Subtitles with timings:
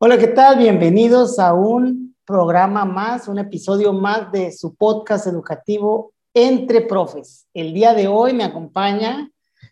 [0.00, 0.58] Hola, ¿qué tal?
[0.58, 7.48] Bienvenidos a un programa más, un episodio más de su podcast educativo Entre Profes.
[7.52, 9.28] El día de hoy me acompaña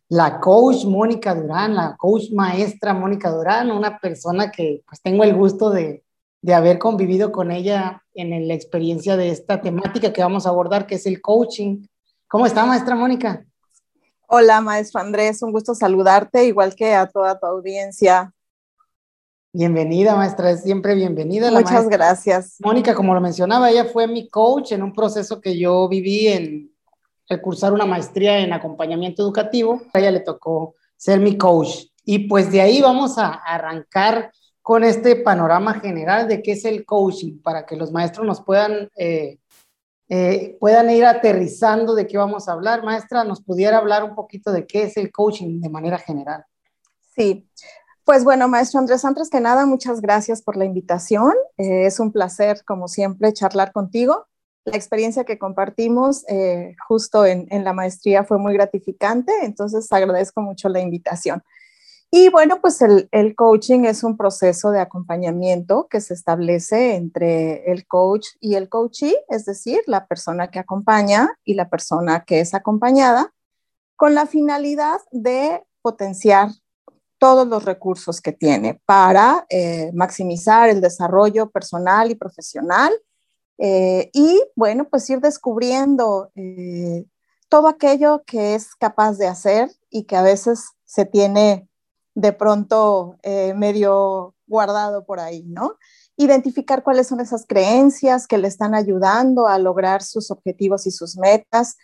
[0.09, 5.33] la coach Mónica Durán, la coach maestra Mónica Durán, una persona que pues tengo el
[5.33, 6.03] gusto de,
[6.43, 10.89] de haber convivido con ella en la experiencia de esta temática que vamos a abordar,
[10.89, 11.87] que es el coaching.
[12.27, 13.47] ¿Cómo está, maestra Mónica?
[14.27, 18.33] Hola, maestro Andrés, un gusto saludarte, igual que a toda tu audiencia.
[19.59, 21.51] Bienvenida, maestra, es siempre bienvenida.
[21.51, 22.57] Muchas gracias.
[22.61, 26.71] Mónica, como lo mencionaba, ella fue mi coach en un proceso que yo viví en
[27.41, 29.81] cursar una maestría en acompañamiento educativo.
[29.95, 31.87] A ella le tocó ser mi coach.
[32.05, 34.31] Y pues de ahí vamos a arrancar
[34.61, 38.91] con este panorama general de qué es el coaching, para que los maestros nos puedan,
[38.95, 39.39] eh,
[40.11, 42.85] eh, puedan ir aterrizando de qué vamos a hablar.
[42.85, 46.45] Maestra, ¿nos pudiera hablar un poquito de qué es el coaching de manera general?
[47.15, 47.49] Sí,
[48.07, 51.35] pues bueno, maestro Andrés, antes que nada, muchas gracias por la invitación.
[51.59, 54.29] Eh, es un placer, como siempre, charlar contigo.
[54.65, 60.69] La experiencia que compartimos eh, justo en, la maestría fue muy gratificante, entonces agradezco mucho
[60.69, 61.43] la invitación.
[62.09, 67.73] Y bueno, pues el, el, coaching es un proceso de acompañamiento que se establece entre
[67.73, 72.39] el coach y el coachee, es decir, la persona que acompaña y la persona que
[72.39, 73.35] es acompañada,
[73.97, 76.51] con la finalidad de potenciar
[77.27, 82.93] todos los recursos que tiene para eh, maximizar el desarrollo personal y profesional
[83.59, 87.05] eh, y, bueno, pues ir descubriendo eh,
[87.49, 91.69] todo aquello que es capaz de hacer y que a veces se tiene
[92.15, 93.19] de pronto
[93.57, 95.75] medio guardado por ahí, ¿no?
[96.17, 101.19] Identificar cuáles son esas creencias que le están ayudando a lograr sus objetivos y sus
[101.19, 101.77] metas,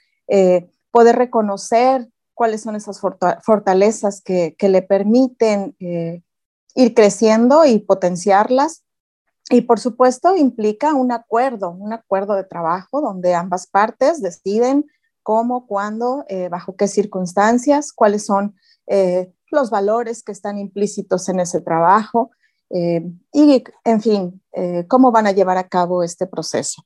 [0.92, 2.08] poder reconocer
[2.42, 6.24] cuáles son esas fortalezas que, le permiten eh,
[6.74, 8.82] ir creciendo y potenciarlas.
[9.48, 14.86] Y por supuesto implica un acuerdo, un acuerdo de trabajo donde ambas partes deciden
[15.22, 18.56] cómo, cuándo, eh, bajo qué circunstancias, cuáles son
[18.88, 22.32] eh, los valores que están implícitos en ese trabajo
[22.68, 24.42] y, en fin,
[24.88, 26.82] cómo van a llevar a cabo este proceso.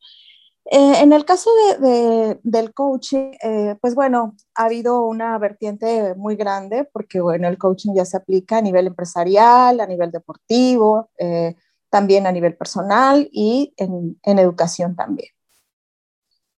[0.69, 6.89] Eh, en el caso del coaching, eh, pues bueno, ha habido una vertiente muy grande
[6.93, 11.55] porque bueno, el coaching ya se aplica a nivel empresarial, a nivel deportivo, eh,
[11.89, 15.29] también a nivel personal y en, en, educación también.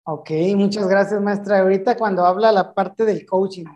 [0.04, 1.58] Ok, muchas gracias maestra.
[1.58, 3.66] Ahorita cuando habla la parte del coaching,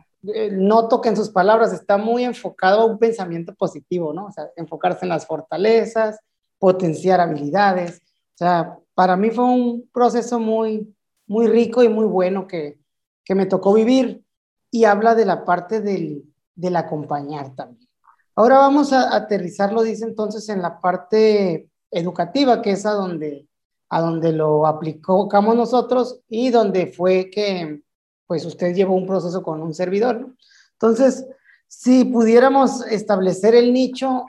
[0.53, 4.27] noto que en sus palabras está muy enfocado a un pensamiento positivo, ¿no?
[4.27, 6.21] O sea, enfocarse en las fortalezas,
[6.59, 8.01] potenciar habilidades.
[8.35, 10.95] O sea, para mí fue un proceso muy,
[11.27, 12.79] muy rico y muy bueno que,
[13.25, 14.25] que me tocó vivir
[14.71, 17.89] y habla de la parte del, del acompañar también.
[18.35, 23.47] Ahora vamos a aterrizarlo, dice entonces, en la parte educativa, que es a donde,
[23.91, 27.83] a donde lo aplicamos nosotros y donde fue que,
[28.27, 30.35] pues, usted llevó un proceso con un servidor.
[30.73, 31.27] Entonces,
[31.69, 34.25] si pudiéramos establecer el nicho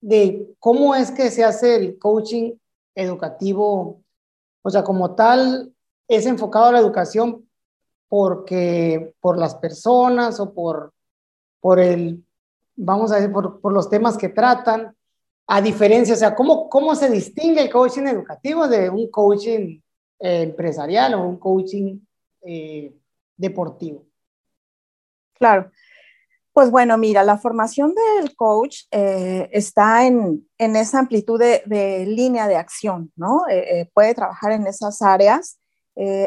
[0.00, 2.52] de cómo es que se hace el coaching
[2.98, 4.02] educativo,
[4.62, 5.72] o sea, como tal,
[6.08, 7.48] es enfocado a la educación
[8.08, 10.92] porque por las personas o por,
[11.60, 12.24] por el,
[12.76, 14.94] vamos a decir, por, por los temas que tratan,
[15.46, 19.80] a diferencia, o sea, ¿cómo, cómo se distingue el coaching educativo de un coaching
[20.20, 21.98] eh, empresarial o un coaching
[22.42, 22.92] eh,
[23.36, 24.04] deportivo?
[25.34, 25.70] Claro,
[26.58, 32.56] pues bueno, mira, la formación del coach eh, está en, esa amplitud de, línea de
[32.56, 33.46] acción, ¿no?
[33.48, 35.60] Eh, eh, puede trabajar en esas áreas.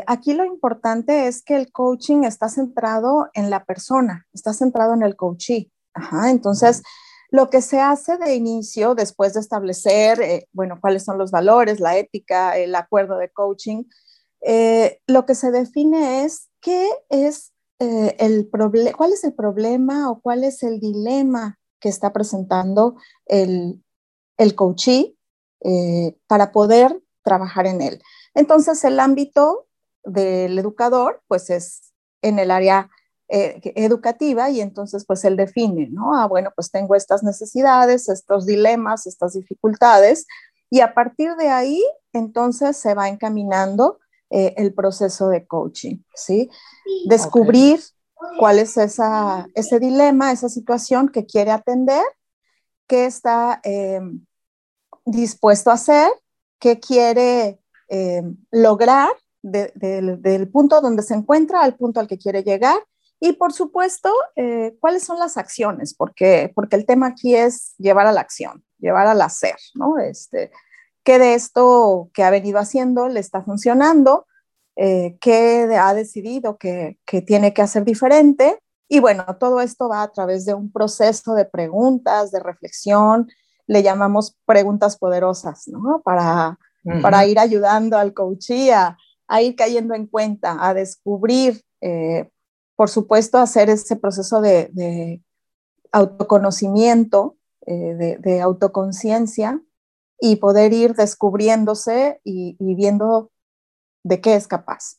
[0.07, 5.03] aquí lo importante es que el coaching está centrado en la persona, está centrado en
[5.03, 5.69] el coachee.
[6.25, 6.81] entonces,
[7.29, 11.97] lo que se hace de inicio, después de establecer, bueno, cuáles son los valores, la
[11.97, 13.83] ética, el acuerdo de coaching,
[15.07, 18.47] lo que se define es qué es eh, el
[18.95, 23.83] cuál es el problema o cuál es el dilema que está presentando el,
[24.37, 25.17] el coachee
[25.61, 27.99] eh, para poder trabajar en él.
[28.35, 29.67] Entonces, el ámbito
[30.03, 31.91] del educador, pues es
[32.22, 32.91] en el área
[33.29, 36.16] eh, educativa y entonces, pues él define, ¿no?
[36.16, 40.27] Ah, bueno, pues tengo estas necesidades, estos dilemas, estas dificultades
[40.69, 43.99] y a partir de ahí, entonces se va encaminando
[44.33, 46.49] eh, el proceso de coaching, ¿sí?
[47.05, 47.81] Descubrir
[48.39, 52.03] cuál es esa, ese dilema, esa situación que quiere atender,
[52.87, 54.25] qué está em,
[55.05, 56.09] dispuesto a hacer,
[56.59, 59.09] qué quiere em, lograr
[59.43, 62.77] del punto donde se encuentra al punto al que quiere llegar
[63.19, 65.93] Y por supuesto, eh, ¿cuáles son las acciones?
[65.93, 69.99] Porque, porque el tema aquí es llevar a la acción, llevar al hacer, ¿no?
[69.99, 70.51] Este,
[71.03, 74.27] ¿Qué de esto que ha venido haciendo le está funcionando?
[74.75, 78.59] Eh, ¿Qué ha decidido que, que tiene que hacer diferente?
[78.87, 83.29] Y bueno, todo esto va a través de un proceso de preguntas, de reflexión,
[83.67, 86.01] le llamamos preguntas poderosas, ¿no?
[86.03, 86.59] Para,
[87.01, 92.29] para ir ayudando al coachee a, a, ir cayendo en cuenta, a descubrir eh,
[92.81, 95.21] por supuesto, hacer ese proceso de,
[95.91, 97.37] autoconocimiento,
[97.67, 99.61] eh, de, autoconciencia
[100.23, 103.32] y poder ir descubriéndose y, viendo
[104.03, 104.97] de qué es capaz.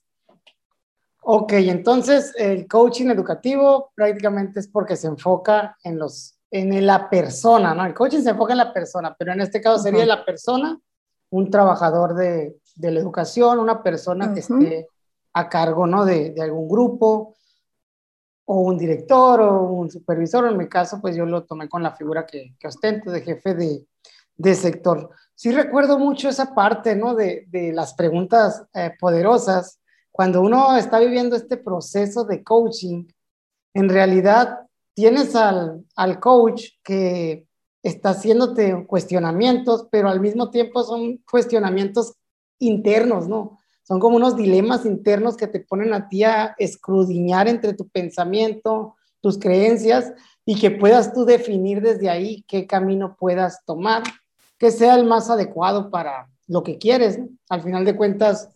[1.23, 7.73] Ok, entonces el coaching educativo prácticamente es porque se enfoca en los en la persona,
[7.73, 7.87] ¿no?
[7.87, 10.79] El coaching se enfoca en la persona, pero en este caso sería la persona,
[11.31, 14.87] un trabajador de, la educación, una persona que esté
[15.33, 16.05] a cargo, ¿no?
[16.05, 17.37] De, de, algún grupo,
[18.45, 20.47] o un director o un supervisor.
[20.47, 23.55] En mi caso, pues yo lo tomé con la figura que, que ostento de jefe
[23.55, 23.87] de,
[24.37, 25.11] de, sector.
[25.34, 27.14] Sí recuerdo mucho esa parte, ¿no?
[27.14, 29.81] De, las preguntas eh, poderosas.
[30.11, 33.06] Cuando uno está viviendo este proceso de coaching,
[33.75, 34.61] en realidad
[34.94, 37.46] tienes al, al coach que
[37.82, 42.14] está haciéndote cuestionamientos, pero al mismo tiempo son cuestionamientos
[42.58, 43.58] internos, ¿no?
[43.82, 48.96] son como unos dilemas internos que te ponen a ti a escrudiñar entre tu pensamiento,
[49.20, 50.12] tus creencias
[50.44, 54.02] y que puedas tú definir desde ahí qué camino puedas tomar,
[54.62, 57.19] que sea el más adecuado para lo que quieres.
[57.49, 58.49] Al final de cuentas,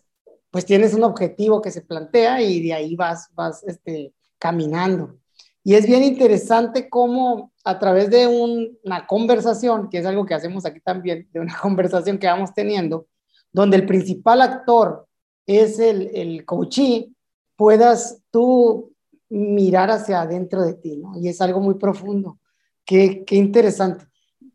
[0.49, 5.17] pues tienes un objetivo que se plantea y de ahí vas, vas este, caminando.
[5.65, 10.65] Y es bien interesante cómo a través de una conversación, que es algo que hacemos
[10.65, 13.07] aquí también, de una conversación que vamos teniendo,
[13.51, 15.09] donde el principal actor
[15.45, 17.13] es el, el coachí,
[17.57, 18.93] puedas tú
[19.27, 21.19] mirar hacia adentro de ti, ¿no?
[21.19, 22.39] Y es algo muy profundo.
[22.85, 24.05] Qué, qué interesante.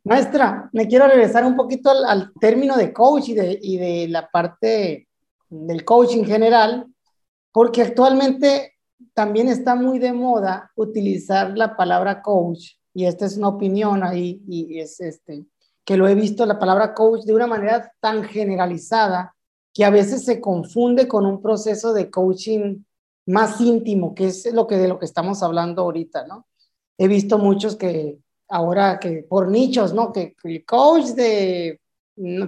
[0.05, 4.29] Maestra, me quiero regresar un poquito al, término de coach y de, y de la
[4.29, 5.09] parte
[5.49, 6.87] del coach en general,
[7.53, 8.75] porque actualmente
[9.15, 14.43] también está muy de moda utilizar la palabra coach, y esta es una opinión ahí,
[14.49, 15.45] y es este,
[15.85, 19.35] que lo he visto la palabra coach de una manera tan generalizada
[19.73, 22.83] que a veces se confunde con un proceso de coaching
[23.27, 26.47] más íntimo, que es lo que de lo que estamos hablando ahorita, ¿no?
[26.99, 28.19] He visto muchos que
[28.53, 30.13] ahora que por nichos, ¿no?
[30.13, 31.81] Que, el coach de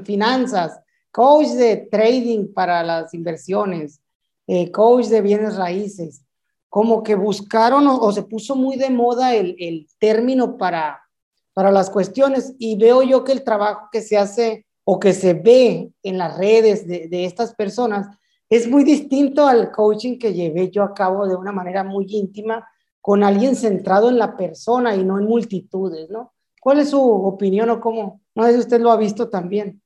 [0.05, 0.79] finanzas,
[1.11, 4.01] coach de trading para las inversiones,
[4.47, 6.23] eh, coach de bienes raíces,
[6.69, 11.01] como que buscaron o, se puso muy de moda el, término para,
[11.55, 15.33] para las cuestiones y veo yo que el trabajo que se hace o que se
[15.33, 18.07] ve en las redes de, estas personas
[18.51, 22.69] es muy distinto al coaching que llevé yo a cabo de una manera muy íntima
[23.05, 26.33] con alguien centrado en la persona y no en multitudes, ¿no?
[26.59, 28.23] ¿Cuál es su opinión o cómo?
[28.35, 29.83] No sé si usted lo ha visto también.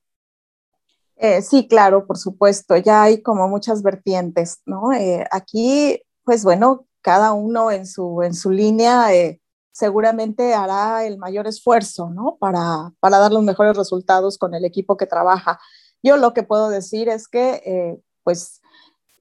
[1.17, 2.77] Eh, sí, claro, por supuesto.
[2.77, 4.93] Ya hay como muchas vertientes, ¿no?
[4.93, 9.41] Eh, aquí, pues bueno, cada uno en su, en su línea eh,
[9.73, 12.37] seguramente hará el mayor esfuerzo, ¿no?
[12.39, 15.59] Para, para dar los mejores resultados con el equipo que trabaja.
[16.01, 18.58] Yo lo que puedo decir es que, eh, pues,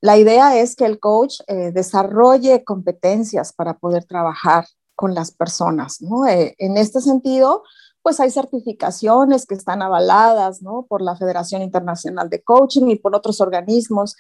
[0.01, 6.01] la idea es que el coach eh, desarrolle competencias para poder trabajar con las personas,
[6.01, 6.27] ¿no?
[6.27, 7.63] Eh, en este sentido,
[8.03, 10.87] pues hay certificaciones que están avaladas, ¿no?
[10.89, 14.17] Por la Federación Internacional de Coaching y por otros organismos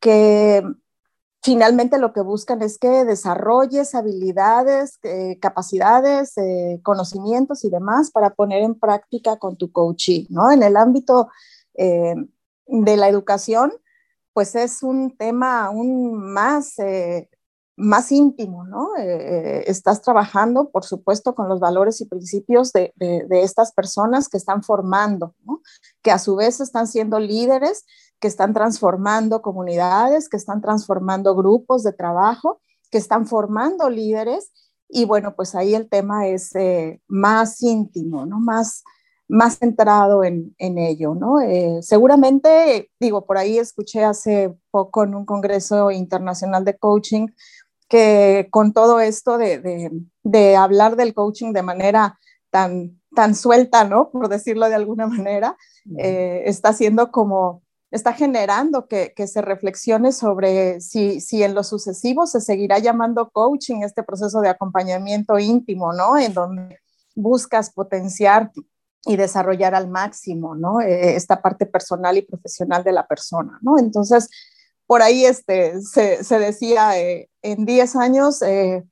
[0.00, 0.62] que
[1.42, 6.34] finalmente lo que buscan es que desarrolles habilidades, eh, capacidades,
[6.82, 10.50] conocimientos y demás para poner en práctica con tu coaching, ¿no?
[10.50, 11.28] En el ámbito
[11.74, 13.72] de la educación,
[14.32, 16.74] pues es un tema aún más,
[17.76, 18.94] más íntimo, ¿no?
[18.96, 24.36] estás trabajando, por supuesto, con los valores y principios de, de, de estas personas que
[24.36, 25.60] están formando, ¿no?
[26.02, 27.84] Que a su vez están siendo líderes
[28.20, 34.52] que están transformando comunidades, que están transformando grupos de trabajo, que están formando líderes.
[34.88, 38.40] Y bueno, pues ahí el tema es eh, más íntimo, ¿no?
[38.40, 38.82] Más,
[39.28, 41.40] más centrado en, en ello, ¿no?
[41.40, 47.28] Eh, seguramente, digo, por ahí escuché hace poco en un congreso internacional de coaching
[47.88, 49.90] que con todo esto de, de,
[50.22, 52.18] de hablar del coaching de manera
[52.50, 54.10] tan, tan suelta, ¿no?
[54.10, 55.56] Por decirlo de alguna manera,
[55.98, 62.26] eh, está siendo como está generando que, se reflexione sobre si, si, en lo sucesivo
[62.26, 66.18] se seguirá llamando coaching este proceso de acompañamiento íntimo, ¿no?
[66.18, 66.80] En donde
[67.14, 68.52] buscas potenciar
[69.04, 70.80] y desarrollar al máximo, ¿no?
[70.80, 73.78] Eh, esta parte personal y profesional de la persona, ¿no?
[73.78, 74.28] Entonces,
[74.86, 78.84] por ahí este, se, se decía eh, en 10 años, eh,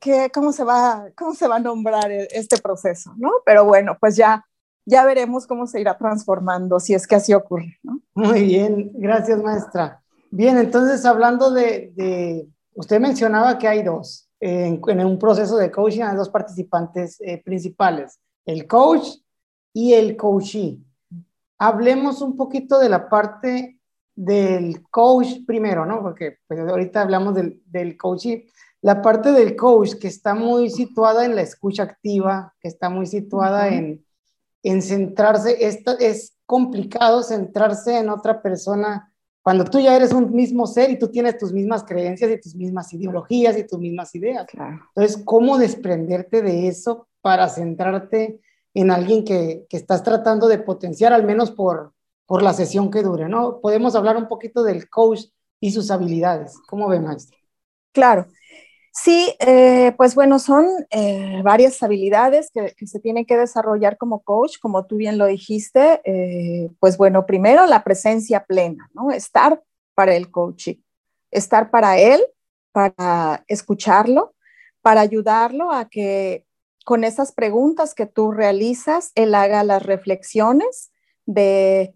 [0.00, 3.12] que, cómo, se va, ¿cómo se va a nombrar e, este proceso?
[3.16, 3.30] ¿no?
[3.44, 4.44] Pero bueno, pues ya,
[4.86, 7.78] ya veremos cómo se irá transformando, si es que así ocurre.
[7.82, 8.00] ¿no?
[8.14, 10.02] Muy bien, gracias maestra.
[10.30, 15.70] Bien, entonces hablando de, de usted mencionaba que hay dos, en, en, un proceso de
[15.70, 19.06] coaching hay dos participantes eh, principales, el coach
[19.74, 20.80] y el coachee.
[21.58, 23.78] Hablemos un poquito de la parte
[24.16, 26.00] del coach primero, ¿no?
[26.00, 27.98] Porque pues, ahorita hablamos del, del
[28.80, 33.06] la parte del coach que está muy situada en la escucha activa, que está muy
[33.06, 34.02] situada en,
[34.62, 39.12] en centrarse, esto es complicado centrarse en otra persona
[39.42, 42.54] cuando tú ya eres un mismo ser y tú tienes tus mismas creencias y tus
[42.54, 44.46] mismas ideologías y tus mismas ideas.
[44.94, 48.40] Entonces, ¿cómo desprenderte de eso para centrarte
[48.72, 51.92] en alguien que, que estás tratando de potenciar, al menos por,
[52.24, 53.60] por la sesión que dure, ¿no?
[53.60, 55.24] Podemos hablar un poquito del coach
[55.60, 56.58] y sus habilidades.
[56.66, 57.36] ¿Cómo ve, maestro?
[57.92, 58.28] Claro.
[58.94, 64.56] Sí, eh, pues bueno, son eh, varias habilidades que, se tienen que desarrollar como coach,
[64.58, 66.00] como tú bien lo dijiste.
[66.04, 69.10] Eh, pues bueno, primero la presencia plena, ¿no?
[69.10, 69.62] Estar
[69.94, 70.76] para el coaching,
[71.30, 72.22] estar para él,
[72.72, 74.34] para escucharlo,
[74.80, 76.47] para ayudarlo a que
[76.88, 80.90] con esas preguntas que tú realizas, él haga las reflexiones
[81.26, 81.94] de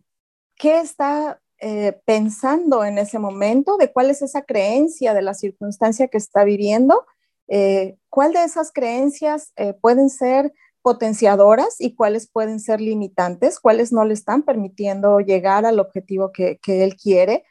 [0.54, 6.08] qué está eh, pensando en ese momento, de cuál es esa creencia de la circunstancia
[6.08, 7.06] que está viviendo,
[7.48, 13.92] eh, cuál de esas creencias eh, pueden ser potenciadoras y cuáles pueden ser limitantes, cuáles
[13.92, 17.46] no le están permitiendo llegar al objetivo que, que él quiere.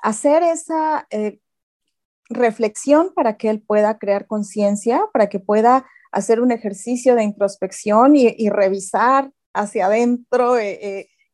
[0.00, 1.08] hacer esa
[2.28, 8.14] reflexión para que él pueda crear conciencia, para que pueda hacer un ejercicio de introspección
[8.16, 10.56] y, revisar hacia adentro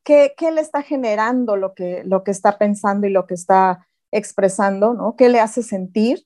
[0.05, 4.95] qué, le está generando lo que, lo que está pensando y lo que está expresando,
[4.95, 5.17] ¿no?
[5.17, 6.25] ¿Qué le hace sentir?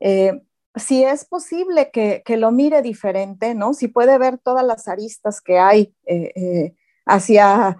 [0.00, 0.40] Eh,
[0.76, 3.74] si es posible que, lo mire diferente, ¿no?
[3.74, 6.74] Si puede ver todas las aristas que hay eh, eh,
[7.04, 7.78] hacia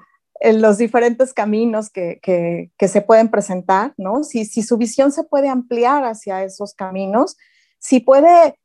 [0.52, 4.24] los diferentes caminos que, se pueden presentar, ¿no?
[4.24, 7.36] Si, si, su visión se puede ampliar hacia esos caminos,
[7.78, 8.58] si puede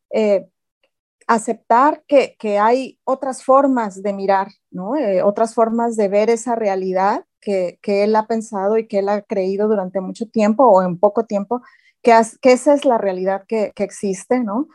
[1.27, 4.95] aceptar que, hay otras formas de mirar, ¿no?
[4.95, 9.21] Eh, otras formas de ver esa realidad que, él ha pensado y que él ha
[9.21, 11.61] creído durante mucho tiempo o en poco tiempo,
[12.01, 14.67] que, que esa es la realidad que, existe, ¿no?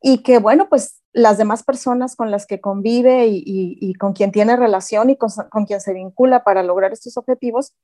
[0.00, 4.56] Y que, bueno, pues las demás personas con las que convive y, con quien tiene
[4.56, 7.74] relación y con, con, quien se vincula para lograr estos objetivos,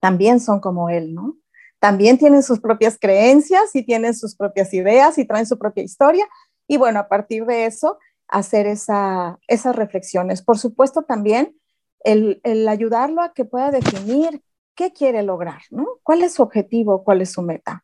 [0.00, 1.36] también son como él, ¿no?
[1.78, 6.26] También tienen sus propias creencias y tienen sus propias ideas y traen su propia historia
[6.68, 10.42] y bueno, a partir de eso, hacer esa, esas reflexiones.
[10.42, 11.56] Por supuesto, también
[12.00, 14.42] el, ayudarlo a que pueda definir
[14.74, 15.86] qué quiere lograr, ¿no?
[16.02, 17.02] ¿Cuál es su objetivo?
[17.02, 17.82] ¿Cuál es su meta?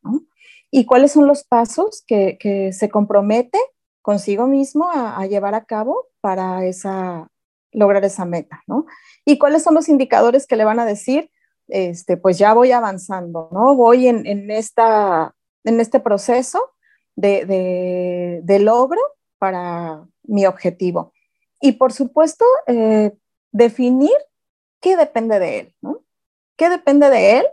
[0.71, 3.59] Y cuáles son los pasos que, se compromete
[4.01, 7.29] consigo mismo a, llevar a cabo para esa,
[7.73, 8.87] lograr esa meta, ¿no?
[9.25, 11.31] Y cuáles son los indicadores que le van a decir,
[11.69, 13.75] este, pues ya voy avanzando, ¿no?
[13.75, 15.35] Voy en, en, esta,
[15.65, 16.73] en este proceso
[17.17, 19.01] de, logro
[19.39, 21.13] para mi objetivo.
[21.61, 23.13] Y por supuesto, eh,
[23.53, 24.17] definir
[24.81, 26.05] qué depende de él, ¿no?
[26.57, 27.47] ¿Qué depende de él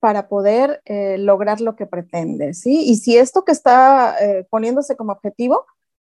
[0.00, 2.84] para poder eh, lograr lo que pretende, ¿sí?
[2.88, 5.66] Y si esto que está eh, poniéndose como objetivo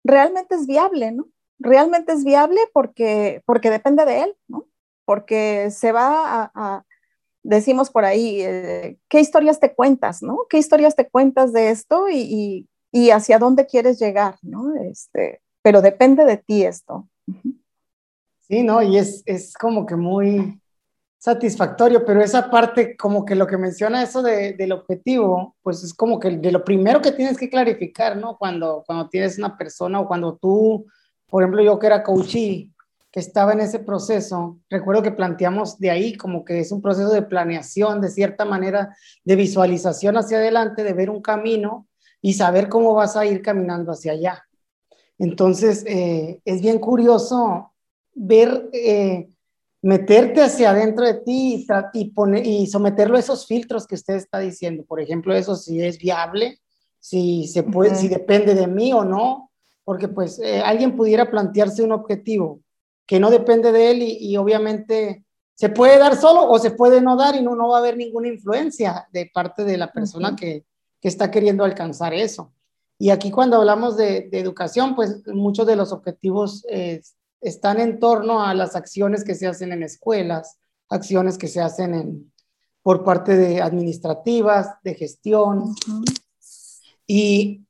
[0.05, 1.29] realmente es viable, ¿no?
[1.59, 4.67] Realmente es viable porque, porque depende de él, ¿no?
[5.05, 6.85] Porque se va a,
[7.43, 8.43] decimos por ahí,
[9.09, 10.47] ¿qué historias te cuentas, ¿no?
[10.51, 12.09] ¿Qué historias te cuentas de esto?
[12.11, 14.75] y hacia dónde quieres llegar, ¿no?
[14.75, 17.09] Este, pero depende de ti esto.
[18.41, 18.83] Sí, ¿no?
[18.83, 20.61] Y es, es como que muy
[21.19, 25.93] satisfactorio, pero esa parte, como que lo que menciona eso de, del objetivo, pues es
[25.93, 28.39] como que de lo primero que tienes que clarificar, ¿no?
[28.39, 30.87] Cuando, cuando tienes una persona o cuando tú,
[31.27, 32.73] por ejemplo, yo que era coachee,
[33.11, 37.11] que estaba en ese proceso, recuerdo que planteamos de ahí como que es un proceso
[37.11, 41.88] de planeación, de cierta manera, de visualización hacia adelante, de ver un camino
[42.21, 44.45] y saber cómo vas a ir caminando hacia allá.
[45.19, 47.73] Entonces, eh, es bien curioso
[48.15, 49.29] ver, eh,
[49.83, 54.15] meterte hacia adentro de ti y, y, poner, y someterlo a esos filtros que usted
[54.15, 54.85] está diciendo.
[54.85, 56.61] Por ejemplo, eso si es viable,
[57.01, 59.51] si, se puede, si depende de mí o no,
[59.85, 62.61] porque pues eh, alguien pudiera plantearse un objetivo
[63.07, 67.17] que no depende de él y, obviamente se puede dar solo o se puede no
[67.17, 70.65] dar y no, no va a haber ninguna influencia de parte de la persona que,
[71.01, 72.53] que está queriendo alcanzar eso.
[72.99, 77.01] Y aquí cuando hablamos de, educación, pues muchos de los objetivos eh,
[77.41, 81.95] están en torno a las acciones que se hacen en escuelas, acciones que se hacen
[81.95, 82.33] en,
[82.83, 85.75] por parte de administrativas, de gestión,
[87.07, 87.65] y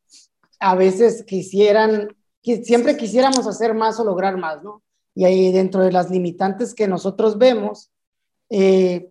[0.59, 4.83] a veces quisieran, siempre quisiéramos hacer más o lograr más, ¿no?
[5.15, 7.91] Y ahí dentro de las limitantes que nosotros vemos,
[8.51, 9.11] eh,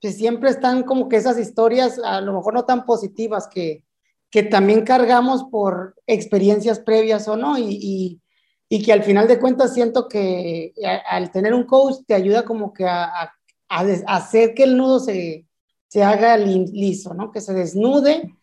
[0.00, 3.84] pues siempre están como que esas historias, a lo mejor no tan positivas, que,
[4.30, 8.20] que también cargamos por experiencias previas o no, y,
[8.68, 10.74] y, que al final de cuentas siento que
[11.08, 13.32] al tener un coach te ayuda como que a, a,
[13.68, 15.46] a hacer que el nudo se,
[15.88, 17.32] se haga liso, ¿no?
[17.32, 18.34] Que se desnude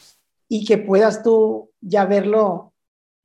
[0.50, 2.74] y que puedas tú ya verlo,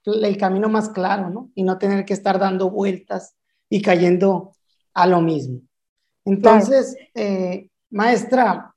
[0.05, 1.51] el camino más claro, ¿no?
[1.55, 3.35] Y no tener que estar dando vueltas
[3.69, 4.53] y cayendo
[4.95, 5.63] a lo mismo.
[6.25, 8.75] Entonces, eh, maestra,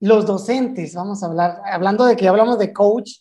[0.00, 3.18] los docentes, vamos a hablar, hablando de que ya hablamos de coach,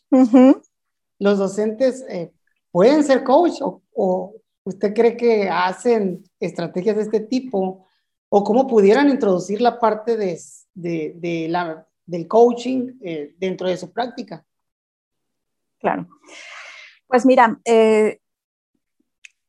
[1.20, 2.32] los docentes eh,
[2.72, 7.86] pueden ser coach o, o, usted cree que hacen estrategias de este tipo
[8.30, 10.40] o cómo pudieran introducir la parte de,
[10.74, 14.46] de, de la, del coaching eh, dentro de su práctica.
[15.80, 16.08] Claro.
[17.08, 18.20] Pues mira, eh,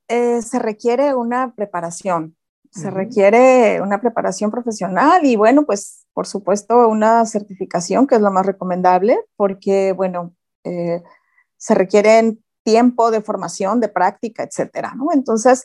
[0.09, 2.37] se requiere una preparación,
[2.71, 8.31] se requiere una preparación profesional y bueno, pues por supuesto una certificación que es lo
[8.31, 15.13] más recomendable porque bueno, se requieren tiempo de formación, de práctica, etcétera, ¿no?
[15.13, 15.65] Entonces,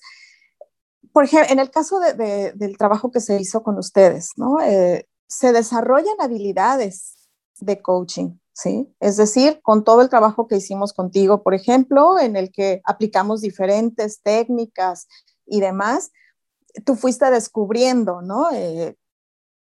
[1.11, 4.57] por ejemplo, en el caso del trabajo que se hizo con ustedes, ¿no?
[5.27, 8.93] se desarrollan habilidades de coaching, ¿sí?
[8.99, 13.41] Es decir, con todo el trabajo que hicimos contigo, por ejemplo, en el que aplicamos
[13.41, 15.07] diferentes técnicas
[15.45, 16.11] y demás,
[16.83, 18.51] tú fuiste descubriendo, ¿no?
[18.51, 18.95] Eh,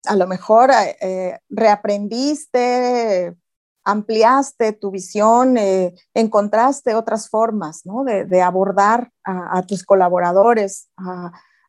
[0.04, 3.36] a lo mejor eh, reaprendiste,
[3.84, 8.04] ampliaste tu visión, eh, encontraste otras formas, ¿no?
[8.04, 10.88] De, abordar a, tus colaboradores,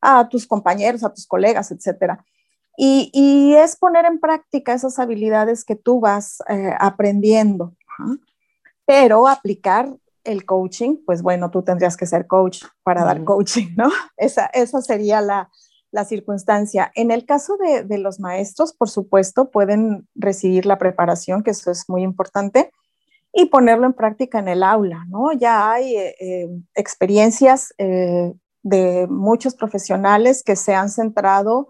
[0.01, 2.25] a, tus compañeros, a tus colegas, etcétera.
[2.77, 7.75] Y, es poner en práctica esas habilidades que tú vas eh, aprendiendo.
[8.85, 9.93] Pero aplicar
[10.23, 13.89] el coaching, pues bueno, tú tendrías que ser coach para dar coaching, ¿no?
[14.17, 15.49] Esa, esa sería la,
[15.91, 16.91] la, circunstancia.
[16.95, 21.71] En el caso de, de, los maestros, por supuesto, pueden recibir la preparación, que eso
[21.71, 22.71] es muy importante,
[23.33, 25.31] y ponerlo en práctica en el aula, ¿no?
[25.31, 31.69] Ya hay eh, eh, experiencias de muchos profesionales que se han centrado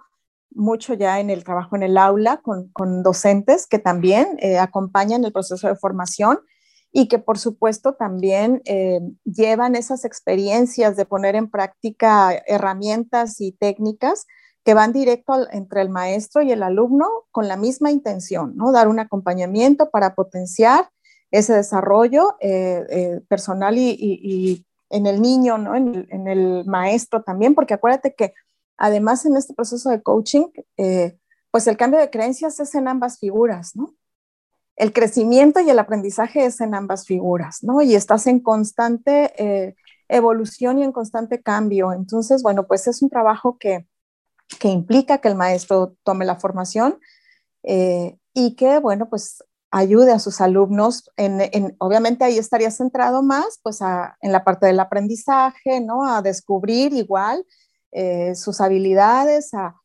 [0.54, 5.32] mucho ya en el trabajo en el aula con, docentes que también eh, acompañan el
[5.32, 6.39] proceso de formación
[6.91, 13.54] y que por supuesto también eh, llevan esas experiencias de poner en práctica herramientas y
[13.54, 14.25] técnicas
[14.63, 18.71] que van directo entre el maestro y el alumno con la misma intención, ¿no?
[18.71, 20.89] Dar un acompañamiento para potenciar
[21.32, 25.73] ese desarrollo eh, personal y, en el niño, ¿no?
[25.73, 28.34] en el maestro también, porque acuérdate que
[28.82, 31.15] Además, en este proceso de coaching, eh,
[31.51, 33.93] pues el cambio de creencias es en ambas figuras, ¿no?
[34.75, 37.81] El crecimiento y el aprendizaje es en ambas figuras, ¿no?
[37.81, 39.75] Y estás en constante eh,
[40.07, 41.93] evolución y en constante cambio.
[41.93, 43.88] Entonces, bueno, pues es un trabajo que,
[44.60, 46.99] que implica que el maestro tome la formación
[47.63, 51.10] eh, y que, bueno, pues ayude a sus alumnos.
[51.17, 53.79] En, obviamente ahí estaría centrado más, pues,
[54.21, 56.05] en la parte del aprendizaje, ¿no?
[56.05, 57.45] A descubrir igual
[57.91, 59.77] eh, sus habilidades, a,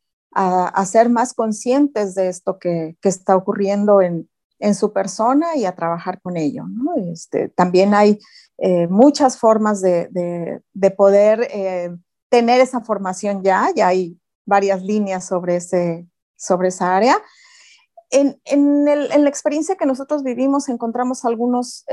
[0.85, 4.29] ser más conscientes de esto que, está ocurriendo en,
[4.75, 6.64] su persona y a trabajar con ello.
[7.12, 8.19] Este, también hay
[8.59, 10.62] eh, muchas formas de,
[10.97, 11.95] poder eh,
[12.29, 17.16] tener esa formación ya, ya hay varias líneas sobre, ese, sobre esa área.
[18.11, 18.38] En,
[18.85, 21.85] la experiencia que nosotros vivimos encontramos algunos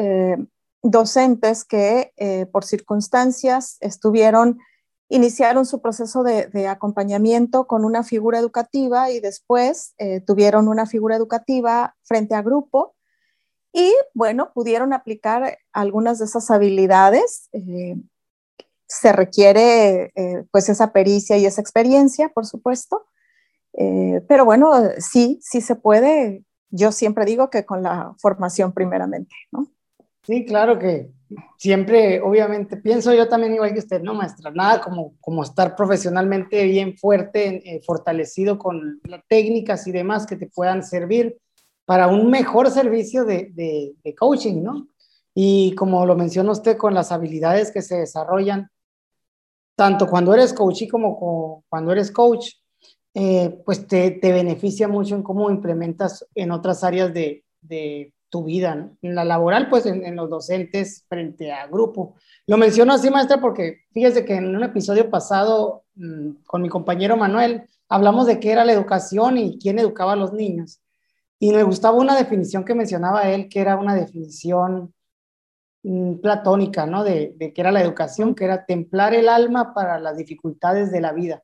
[0.83, 2.11] docentes que
[2.51, 4.59] por circunstancias estuvieron
[5.13, 11.15] iniciaron su proceso de, acompañamiento con una figura educativa y después eh, tuvieron una figura
[11.15, 12.95] educativa frente a grupo
[13.71, 17.49] y bueno, pudieron aplicar algunas de esas habilidades.
[17.53, 17.95] Eh,
[18.87, 23.05] se requiere eh, pues esa pericia y esa experiencia, por supuesto,
[24.27, 26.43] pero bueno, sí, sí se puede.
[26.69, 29.72] Yo siempre digo que con la formación primeramente, ¿no?
[30.23, 31.11] Sí, claro que
[31.57, 36.63] siempre, obviamente, pienso yo también igual que usted, no, maestra, nada como, como estar profesionalmente
[36.63, 41.37] bien fuerte, eh, fortalecido con técnicas y demás que te puedan servir
[41.85, 44.87] para un mejor servicio de, de, coaching, ¿no?
[45.35, 48.69] Y como lo menciona usted, con las habilidades que se desarrollan,
[49.75, 52.51] tanto cuando eres coach y como cuando eres coach,
[53.13, 58.43] eh, pues te, te, beneficia mucho en cómo implementas en otras áreas de, de tu
[58.43, 62.15] vida, en la laboral, pues en, los docentes frente a grupo.
[62.47, 67.15] Lo menciono así, maestra, porque fíjese que en un episodio pasado mm, con mi compañero
[67.15, 70.81] Manuel hablamos de qué era la educación y quién educaba a los niños.
[71.37, 74.95] Y me gustaba una definición que mencionaba él, que era una definición
[75.83, 77.03] mm, platónica, ¿no?
[77.03, 81.01] De, de que era la educación, que era templar el alma para las dificultades de
[81.01, 81.43] la vida.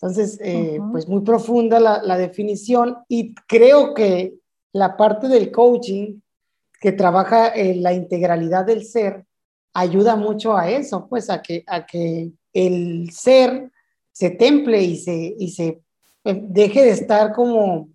[0.00, 4.34] Entonces, eh, pues muy profunda la, la, definición y creo que
[4.76, 6.20] la parte del coaching
[6.80, 9.24] que trabaja en la integralidad del ser
[9.72, 13.70] ayuda mucho a eso, pues a que, a que el ser
[14.12, 15.82] se temple y se, y se
[16.24, 17.90] eh, deje de estar como,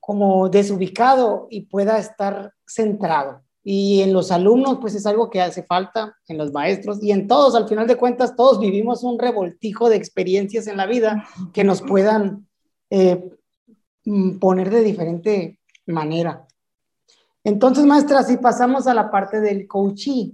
[0.00, 3.42] como desubicado y pueda estar centrado.
[3.64, 7.28] Y en los alumnos, pues es algo que hace falta, en los maestros y en
[7.28, 11.62] todos, al final de cuentas, todos vivimos un revoltijo de experiencias en la vida que
[11.62, 12.48] nos puedan
[12.90, 13.22] eh,
[14.40, 16.46] poner de diferente manera.
[17.44, 20.32] Entonces, maestra, si pasamos a la parte del coachee.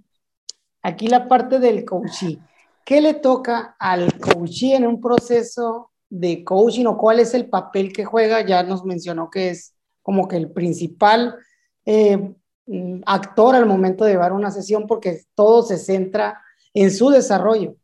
[0.82, 2.38] Aquí la parte del coachee.
[2.84, 7.92] ¿Qué le toca al coachee en un proceso de coaching o cuál es el papel
[7.92, 8.44] que juega?
[8.46, 11.36] Ya nos mencionó que es como que el principal
[11.84, 12.34] eh,
[12.68, 16.42] Mm, actor al momento de llevar una sesión porque todo se centra
[16.74, 17.76] en su desarrollo.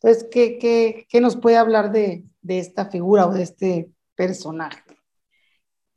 [0.00, 4.80] Entonces, ¿qué, qué, qué nos puede hablar de, de, esta figura o de este personaje?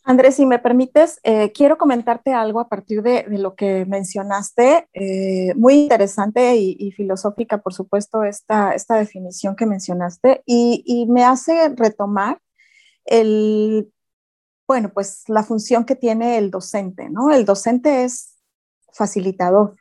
[0.03, 4.87] Andrés, si me permites, eh, quiero comentarte algo a partir de, de lo que mencionaste,
[4.93, 11.05] eh, muy interesante y, y, filosófica, por supuesto, esta, esta definición que mencionaste, y, y
[11.05, 12.39] me hace retomar
[13.05, 13.91] el,
[14.67, 17.29] bueno, pues la función que tiene el docente, ¿no?
[17.31, 18.37] El docente es
[18.93, 19.75] facilitador.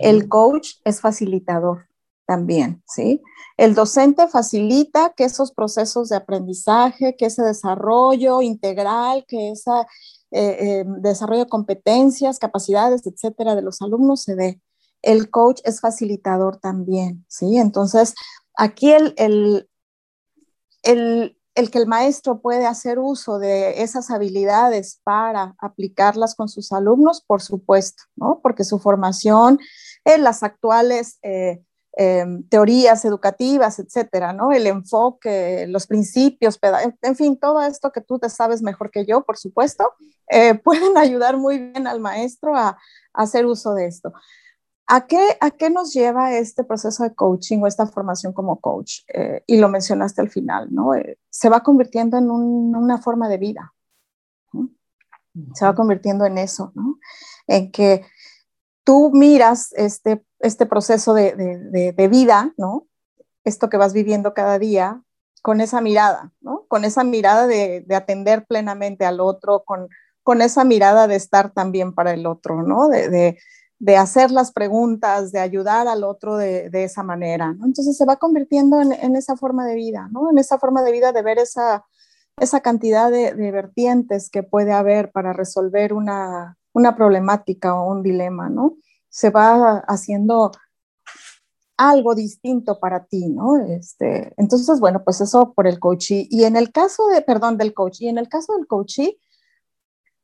[0.00, 1.86] El coach es facilitador
[2.26, 3.22] también, ¿sí?
[3.56, 9.70] El docente facilita que esos procesos de aprendizaje, que ese desarrollo integral, que ese
[10.32, 14.60] eh, em, desarrollo de competencias, capacidades, etcétera, de los alumnos se dé.
[15.02, 17.58] El coach es facilitador también, ¿sí?
[17.58, 18.14] Entonces,
[18.56, 19.68] aquí el, el,
[20.82, 26.70] el el que el maestro puede hacer uso de esas habilidades para aplicarlas con sus
[26.70, 28.40] alumnos, por supuesto, ¿no?
[28.42, 29.58] Porque su formación
[30.04, 31.62] en las actuales eh,
[31.96, 34.52] em, teorías educativas, etcétera, ¿no?
[34.52, 36.58] El enfoque, los principios,
[37.02, 39.90] en fin, todo esto que tú te sabes mejor que yo, por supuesto,
[40.30, 42.78] eh, pueden ayudar muy bien al maestro a, a
[43.14, 44.12] hacer uso de esto.
[44.88, 49.00] ¿A qué, ¿A qué nos lleva este proceso de coaching o esta formación como coach?
[49.08, 50.94] Eh, y lo mencionaste al final, ¿no?
[50.94, 53.74] Eh, se va convirtiendo en un, una forma de vida.
[54.52, 54.70] ¿no?
[55.54, 57.00] Se va convirtiendo en eso, ¿no?
[57.48, 58.04] En que
[58.86, 62.86] tú miras este, este proceso de, de, de, vida, ¿no?
[63.44, 65.02] Esto que vas viviendo cada día
[65.42, 66.66] con esa mirada, ¿no?
[66.68, 69.88] Con esa mirada de, atender plenamente al otro, con,
[70.22, 72.88] con esa mirada de estar también para el otro, ¿no?
[72.88, 73.36] de,
[73.78, 77.54] de hacer las preguntas, de ayudar al otro de, esa manera.
[77.62, 80.30] Entonces se va convirtiendo en, esa forma de vida, ¿no?
[80.30, 81.84] en esa forma de vida de ver esa,
[82.38, 88.48] esa cantidad de, vertientes que puede haber para resolver una, una, problemática o un dilema.
[88.48, 88.76] ¿no?
[89.08, 90.52] Se va haciendo
[91.76, 93.58] algo distinto para ti, ¿no?
[93.58, 96.26] Este, entonces, bueno, pues eso por el coachee.
[96.30, 99.18] Y en el caso de, perdón, del coach, y en el caso del coachee,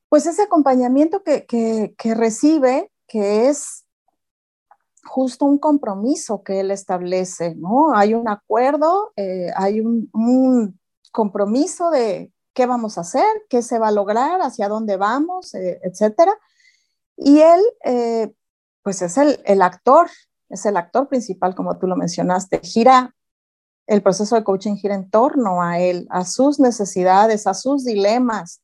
[0.09, 3.85] pues ese acompañamiento que, que, que recibe que es
[5.05, 7.95] justo un compromiso que él establece, ¿no?
[7.95, 10.79] Hay un acuerdo, eh, hay un,
[11.11, 15.81] compromiso de qué vamos a hacer, qué se va a lograr, hacia dónde vamos, eh,
[15.83, 16.39] etcétera.
[17.17, 18.33] Y él, eh,
[18.83, 20.09] pues es el, el, actor,
[20.49, 23.15] es el actor principal, como tú lo mencionaste, gira,
[23.87, 28.63] el proceso de coaching gira en torno a él, a sus necesidades, a sus dilemas.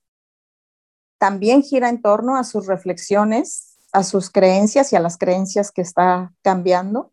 [1.19, 5.83] También gira en torno a sus reflexiones a sus creencias y a las creencias que
[5.83, 7.13] está cambiando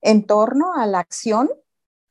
[0.00, 1.50] en torno a la acción,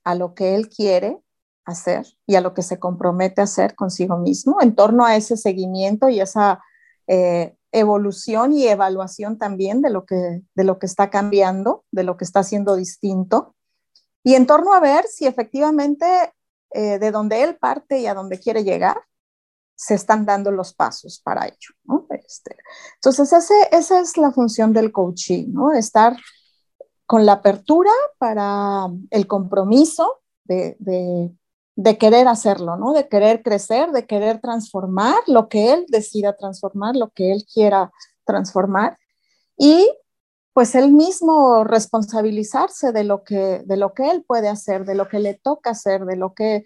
[0.04, 1.20] a lo que él quiere
[1.66, 5.36] hacer y a lo que se compromete a hacer consigo mismo, en torno a ese
[5.36, 6.62] seguimiento y esa
[7.08, 12.18] eh, evolución y evaluación también de lo, que, de lo que está cambiando, de lo
[12.18, 13.56] que está haciendo distinto,
[14.24, 16.06] y en torno a ver si efectivamente
[16.72, 18.98] eh, de donde él parte y a donde quiere llegar
[19.76, 21.76] se están dando los pasos para ello.
[21.84, 22.08] ¿no?
[22.10, 22.58] Este,
[22.96, 25.74] entonces, ese, esa es la función del coaching, ¿no?
[25.74, 26.16] estar
[27.06, 30.76] con la apertura para el compromiso de,
[31.76, 32.94] de, querer hacerlo, ¿no?
[32.94, 37.92] de querer crecer, de querer transformar lo que él decida transformar, lo que él quiera
[38.26, 38.98] transformar.
[39.58, 39.90] Y
[40.54, 45.08] pues él mismo responsabilizarse de lo que, de lo que él puede hacer, de lo
[45.08, 46.66] que le toca hacer, de lo que,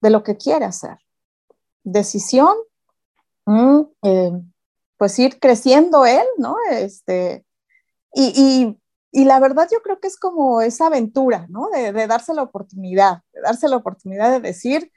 [0.00, 0.98] de lo que quiere hacer
[1.92, 2.54] decisión,
[3.46, 4.32] mm, eh,
[4.96, 6.56] pues ir creciendo él, ¿no?
[6.70, 7.44] Este,
[8.12, 8.78] y, y,
[9.12, 11.68] la verdad yo creo que es como esa aventura, ¿no?
[11.70, 14.92] De, darse la oportunidad, de darse la oportunidad de decir,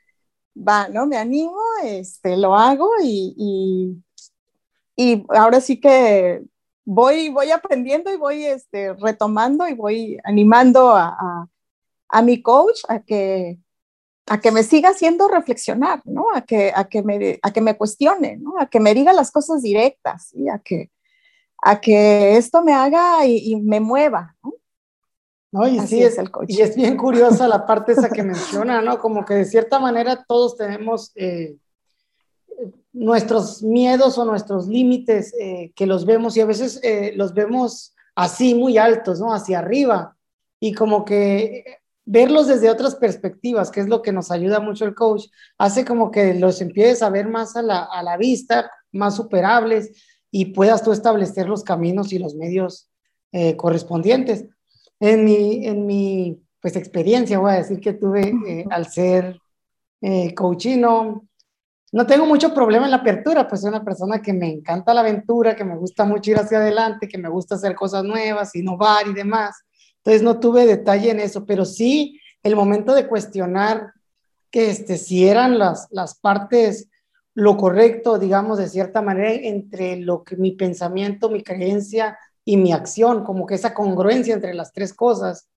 [0.55, 1.05] va, ¿no?
[1.07, 4.03] Me animo, este, lo hago y,
[4.95, 6.43] y, ahora sí que
[6.85, 11.47] voy, voy aprendiendo y voy este, retomando y voy animando a,
[12.09, 13.59] a, mi coach a que,
[14.27, 16.25] a que me siga haciendo reflexionar, ¿no?
[16.33, 18.55] A que, a que, me, a que me cuestione, ¿no?
[18.59, 20.91] A que me diga las cosas directas, y a que,
[21.61, 24.53] a que esto me haga y, y me mueva, ¿no?
[25.51, 25.67] ¿no?
[25.67, 26.53] Y sí, es, el coche.
[26.53, 28.99] Y es bien curiosa la parte esa que menciona, ¿no?
[28.99, 31.57] Como que de cierta manera todos tenemos eh,
[32.93, 37.93] nuestros miedos o nuestros límites eh, que los vemos y a veces eh, los vemos
[38.15, 39.33] así, muy altos, ¿no?
[39.33, 40.15] Hacia arriba.
[40.59, 44.95] Y como que verlos desde otras perspectivas, que es lo que nos ayuda mucho el
[44.95, 45.25] coach,
[45.57, 49.91] hace como que los empieces a ver más a la, a la vista, más superables
[50.31, 52.89] y puedas tú establecer los caminos y los medios
[53.57, 54.45] correspondientes.
[54.99, 59.39] En mi, en mi pues, experiencia, voy a decir que tuve eh, al ser
[59.99, 61.27] eh, coachino,
[61.91, 65.01] no tengo mucho problema en la apertura, pues soy una persona que me encanta la
[65.01, 69.07] aventura, que me gusta mucho ir hacia adelante, que me gusta hacer cosas nuevas, innovar
[69.07, 69.55] y demás.
[69.97, 73.91] Entonces no tuve detalle en eso, pero sí el momento de cuestionar
[74.51, 76.89] que este, si eran las, las partes
[77.33, 82.73] lo correcto, digamos, de cierta manera, entre lo que mi pensamiento, mi creencia y mi
[82.73, 85.47] acción, como que esa congruencia entre las tres cosas,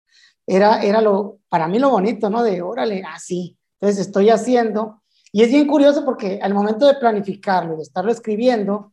[0.46, 2.42] era, era lo, para mí lo bonito, ¿no?
[2.42, 3.58] De, órale, así.
[3.80, 5.02] Entonces estoy haciendo.
[5.32, 8.92] Y es bien curioso porque al momento de planificarlo, de estarlo escribiendo,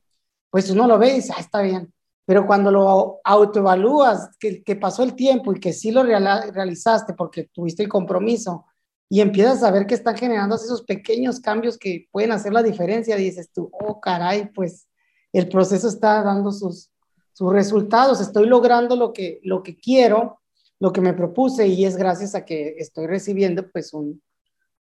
[0.50, 1.94] pues uno lo ve y dice, ah, está bien.
[2.26, 7.50] Pero cuando lo autoevalúas, que, que pasó el tiempo y que sí lo realizaste porque
[7.54, 8.66] tuviste el compromiso
[9.12, 13.18] y empiezas a ver que están generando esos pequeños cambios que pueden hacer la diferencia,
[13.18, 14.88] dices tú, oh, caray, pues
[15.34, 16.90] el proceso está dando sus,
[17.34, 20.40] sus resultados, estoy logrando lo que, lo que quiero,
[20.80, 24.22] lo que me propuse y es gracias a que estoy recibiendo pues un,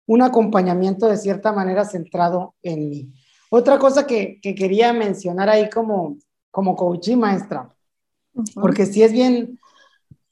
[0.07, 3.11] un acompañamiento de cierta manera centrado en mí.
[3.49, 6.19] Otra cosa que, que quería mencionar ahí como,
[6.51, 7.75] como coaching maestra,
[8.57, 9.59] porque si es bien,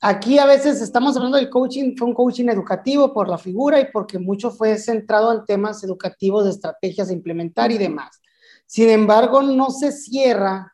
[0.01, 3.91] aquí a veces estamos hablando del coaching, fue un coaching educativo por la figura y
[3.91, 8.21] porque mucho fue centrado en temas educativos, de estrategias a implementar y demás.
[8.67, 10.73] Sin embargo, no se cierra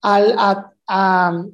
[0.00, 0.36] al,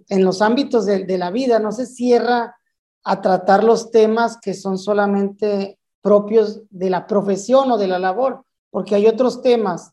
[0.08, 2.56] en los ámbitos de, la vida, no se cierra
[3.04, 8.44] a tratar los temas que son solamente propios de la profesión o de la labor,
[8.70, 9.92] porque hay otros temas,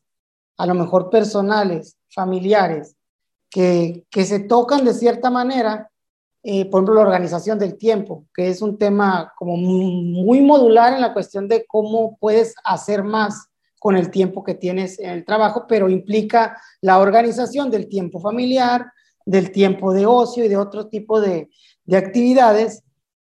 [0.57, 2.95] a lo mejor personales, familiares,
[3.49, 5.89] que se tocan de cierta manera,
[6.49, 11.01] eh, por ejemplo, la organización del tiempo, que es un tema como muy modular en
[11.01, 15.65] la cuestión de cómo puedes hacer más con el tiempo que tienes en el trabajo,
[15.67, 18.93] pero implica la organización del tiempo familiar,
[19.25, 21.49] del tiempo de ocio y de otro tipo de,
[21.91, 22.81] actividades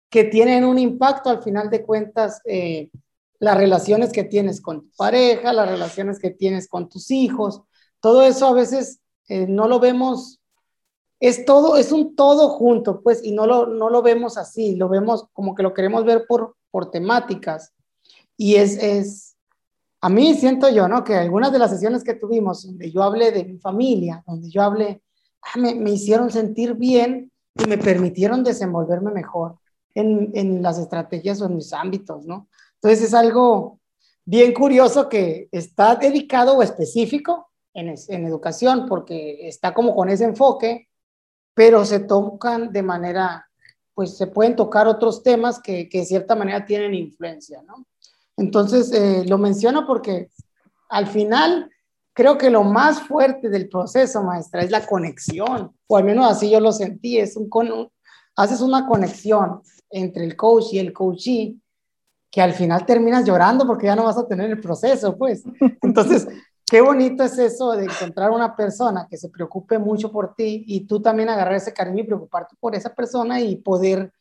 [0.10, 2.92] que tienen un impacto al final de cuentas, eh,
[3.40, 7.62] las relaciones que tienes con tu pareja, las relaciones que tienes con tus hijos,
[8.02, 10.42] todo eso a veces eh, no lo vemos,
[11.28, 14.90] es todo, es un todo junto, pues, y no lo, no lo vemos así, lo
[14.90, 17.74] vemos como que lo queremos ver por, por temáticas.
[18.38, 19.36] Y es, es,
[20.02, 21.04] a mí siento yo, ¿no?
[21.04, 24.62] Que algunas de las sesiones que tuvimos, donde yo hablé de mi familia, donde yo
[24.62, 25.02] hablé
[25.44, 29.58] Ah, me, me, hicieron sentir bien y me permitieron desenvolverme mejor
[29.94, 32.48] en, en, las estrategias o en mis ámbitos, ¿no?
[32.76, 33.80] Entonces es algo
[34.26, 40.24] bien curioso que está dedicado o específico en, en educación porque está como con ese
[40.24, 40.88] enfoque,
[41.54, 43.48] pero se tocan de manera,
[43.94, 47.86] pues se pueden tocar otros temas que, que de cierta manera tienen influencia, ¿no?
[48.38, 50.30] Entonces eh, lo menciono porque
[50.90, 51.70] al final
[52.14, 56.50] creo que lo más fuerte del proceso, maestra, es la conexión, o al menos así
[56.50, 57.50] yo lo sentí, es un,
[58.36, 61.58] haces una conexión entre el coach y el coachee
[62.32, 65.44] que al final terminas llorando porque ya no vas a tener el proceso, pues.
[65.84, 66.28] Entonces,
[66.66, 70.88] qué bonito es eso de encontrar una persona que se preocupe mucho por ti y
[70.88, 74.12] tú también agarrar ese cariño y preocuparte por esa persona y poder,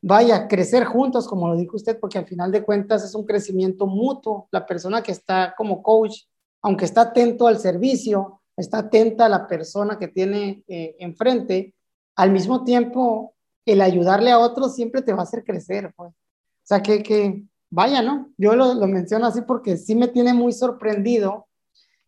[0.00, 3.86] vaya, crecer juntos, como lo dijo usted, porque al final de cuentas es un crecimiento
[3.86, 4.48] mutuo.
[4.50, 6.24] La persona que está como coach
[6.66, 11.76] aunque está atento al servicio, está atenta a la persona que tiene eh, enfrente,
[12.16, 16.10] al mismo tiempo el ayudarle a otros siempre te va a hacer crecer, pues.
[16.10, 18.32] O sea, que, que vaya, ¿no?
[18.36, 21.45] Yo lo, lo menciono así porque sí me tiene muy sorprendido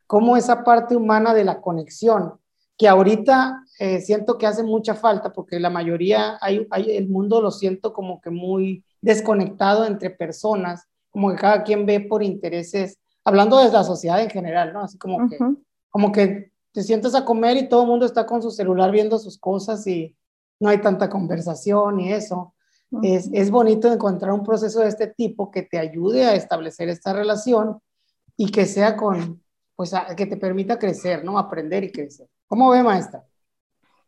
[0.08, 2.40] cómo esa parte humana de la conexión,
[2.78, 7.42] que ahorita eh, siento que hace mucha falta porque la mayoría, hay, hay, el mundo
[7.42, 12.98] lo siento como que muy desconectado entre personas, como que cada quien ve por intereses
[13.22, 14.80] hablando de la sociedad en general, ¿no?
[14.80, 15.38] Así como que,
[15.90, 19.18] como que te sientas a comer y todo el mundo está con su celular viendo
[19.18, 20.16] sus cosas y
[20.58, 22.54] no hay tanta conversación y eso.
[23.02, 27.12] es, es bonito encontrar un proceso de este tipo que te ayude a establecer esta
[27.12, 27.78] relación
[28.38, 29.42] y que sea con,
[29.78, 31.38] pues, que te permita crecer, ¿no?
[31.38, 32.26] Aprender y crecer.
[32.48, 33.22] ¿Cómo ve, maestra?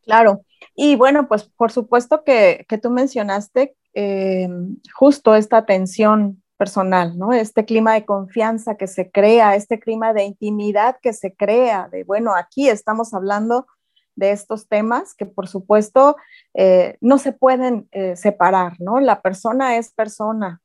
[0.02, 0.44] Claro.
[0.74, 4.48] Y bueno, pues por supuesto que, que tú mencionaste eh,
[4.92, 7.32] justo esta tensión personal, ¿no?
[7.32, 12.02] Este clima de confianza que se crea, este clima de intimidad que se crea, de,
[12.02, 13.68] bueno, aquí estamos hablando
[14.16, 16.16] de estos temas que por supuesto
[16.52, 18.98] eh, no se pueden eh, separar, ¿no?
[18.98, 20.60] La persona es persona,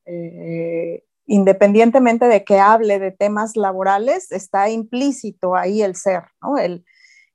[1.28, 6.24] independientemente de que hable de temas laborales, está implícito ahí el ser,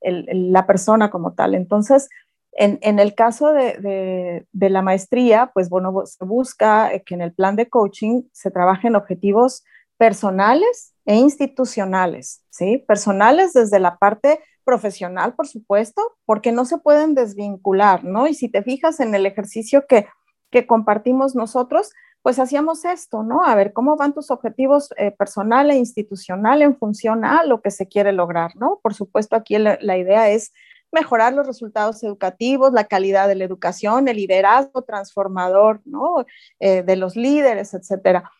[0.02, 1.54] la persona como tal.
[1.54, 2.08] Entonces,
[2.52, 7.68] en, el caso de, la maestría, pues bueno, se busca que en el plan de
[7.68, 9.64] coaching se trabajen objetivos
[9.96, 12.78] personales e institucionales, ¿sí?
[12.88, 18.26] Personales desde la parte profesional, por supuesto, porque no se pueden desvincular, ¿no?
[18.26, 21.90] Y si te fijas en el ejercicio que compartimos nosotros,
[22.22, 23.44] pues hacíamos esto, ¿no?
[23.44, 27.70] A ver, ¿cómo van tus objetivos eh, personal e institucional en función a lo que
[27.70, 28.78] se quiere lograr, ¿no?
[28.82, 30.52] Por supuesto, aquí la, idea es
[30.92, 36.26] mejorar los resultados educativos, la calidad de la educación, el liderazgo transformador, ¿no?
[36.58, 38.30] Eh, de los líderes, etcétera.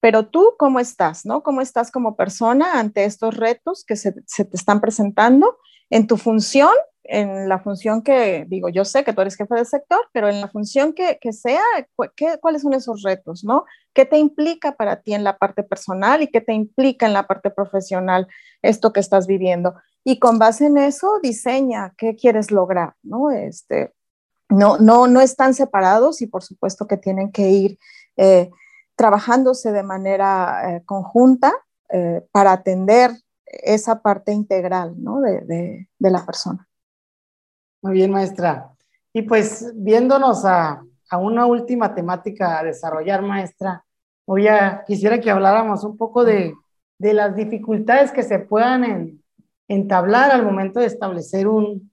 [0.00, 1.42] Pero tú, ¿cómo estás, no?
[1.42, 5.56] ¿Cómo estás como persona ante estos retos que se, se te están presentando
[5.90, 6.70] en tu función
[7.10, 10.40] en la función que, digo, yo sé que tú eres jefe del sector, pero en
[10.40, 11.62] la función que, sea,
[12.40, 13.64] ¿cuáles son esos retos, no?
[13.92, 17.26] ¿Qué te implica para ti en la parte personal y qué te implica en la
[17.26, 18.28] parte profesional
[18.62, 19.74] esto que estás viviendo?
[20.04, 23.32] Y con base en eso, diseña qué quieres lograr, ¿no?
[23.32, 23.92] Este,
[24.48, 27.78] no, no, no están separados y por supuesto que tienen que ir
[28.16, 28.50] eh,
[28.94, 31.52] trabajándose de manera eh, conjunta
[31.88, 33.10] eh, para atender
[33.50, 35.20] esa parte integral, ¿no?
[35.20, 36.68] de la persona.
[37.82, 38.70] Muy bien, maestra.
[39.12, 40.82] Y pues viéndonos a,
[41.18, 43.84] una última temática a desarrollar, maestra,
[44.24, 46.54] voy a, quisiera que habláramos un poco de,
[46.98, 49.20] las dificultades que se puedan
[49.66, 51.90] entablar al momento de establecer un,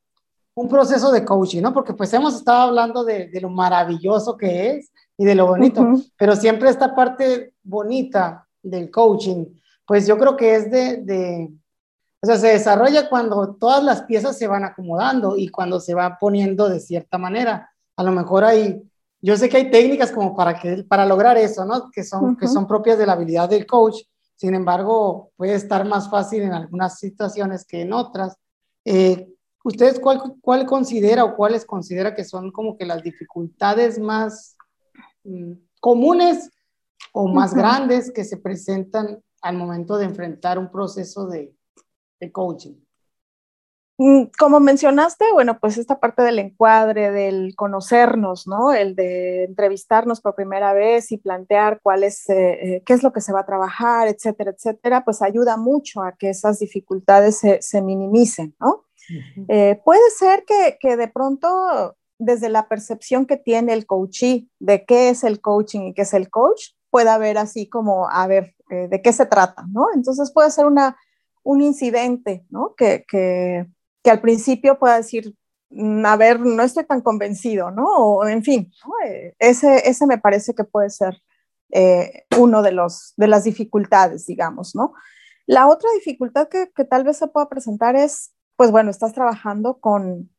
[0.69, 1.73] proceso de coaching, ¿no?
[1.73, 5.83] Porque pues hemos estado hablando de, lo maravilloso que es y de lo bonito,
[6.17, 9.45] pero siempre esta parte bonita del coaching,
[9.87, 11.49] pues yo creo que es de
[12.21, 16.17] o sea, se desarrolla cuando todas las piezas se van acomodando y cuando se va
[16.19, 17.71] poniendo de cierta manera.
[17.95, 18.81] A lo mejor hay,
[19.21, 21.91] yo sé que hay técnicas como para, que, para lograr eso, ¿no?
[21.91, 24.01] Que son, que son propias de la habilidad del coach.
[24.35, 28.35] Sin embargo, puede estar más fácil en algunas situaciones que en otras.
[28.83, 29.27] Eh,
[29.63, 34.55] ¿Ustedes cuál, cuál considera o cuáles considera que son como que las dificultades más
[35.23, 36.49] mm, comunes
[37.13, 41.53] o más grandes que se presentan al momento de enfrentar un proceso de,
[42.19, 42.75] de coaching?
[43.99, 48.71] Mm, como mencionaste, bueno, pues esta parte del encuadre, del conocernos, ¿no?
[48.71, 53.11] El de entrevistarnos por primera vez y plantear cuál es, eh, eh, qué es lo
[53.11, 57.81] que se va a trabajar, etcétera, etcétera, pues ayuda mucho a que esas dificultades se,
[57.81, 58.85] minimicen, ¿no?
[59.47, 64.85] Eh, puede ser que, que, de pronto, desde la percepción que tiene el coachee de
[64.85, 68.56] qué es el coaching y qué es el coach, pueda haber así como, a ver,
[68.69, 69.87] de qué se trata, ¿no?
[69.93, 70.97] Entonces puede ser una
[71.47, 72.75] un incidente, ¿no?
[72.75, 73.65] Que, que,
[74.03, 75.33] que al principio pueda decir,
[75.69, 77.85] mm, a ver, no estoy tan convencido, ¿no?
[77.85, 78.69] O en fin,
[79.05, 81.17] eh, ese, ese me parece que puede ser
[81.71, 84.93] eh, uno de, los, de las dificultades, digamos, ¿no?
[85.45, 89.79] La otra dificultad que, que, tal vez se pueda presentar es, pues bueno, estás trabajando
[89.79, 90.29] con,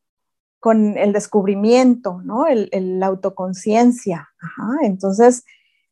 [0.59, 2.45] con el descubrimiento, ¿no?
[2.45, 4.29] El la autoconciencia.
[4.83, 5.43] Entonces,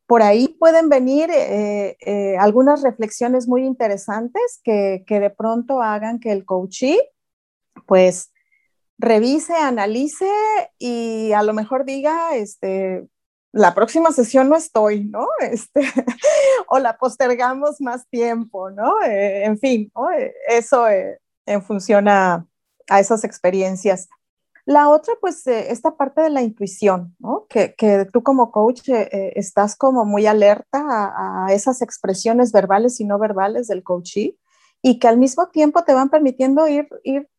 [0.08, 6.32] por ahí pueden venir eh, eh, algunas reflexiones muy interesantes que, de pronto hagan que
[6.32, 6.98] el coachee,
[7.86, 8.32] pues,
[8.98, 10.32] revise, analice
[10.80, 13.06] y a lo mejor diga, este,
[13.52, 15.28] la próxima sesión no estoy, ¿no?
[15.42, 15.82] Este,
[16.70, 19.02] o la postergamos más tiempo, ¿no?
[19.04, 19.92] Eh, en fin,
[20.48, 22.48] eso en función a,
[22.90, 24.08] a esas experiencias.
[24.68, 27.46] La otra, pues, eh, esta parte de la intuición, ¿no?
[27.48, 27.74] Que,
[28.12, 33.18] tú como coach eh, eh, estás como muy alerta a, esas expresiones verbales y no
[33.18, 34.38] verbales del coachee
[34.82, 37.30] y que al mismo tiempo te van permitiendo ir, ir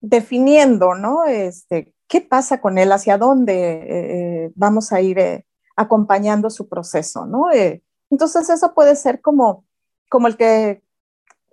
[0.00, 1.24] definiendo, ¿no?
[1.26, 2.90] Este, ¿Qué pasa con él?
[2.90, 5.44] ¿Hacia dónde vamos a ir
[5.76, 7.44] acompañando su proceso, ¿no?
[8.10, 9.64] entonces, eso puede ser como,
[10.08, 10.82] como el que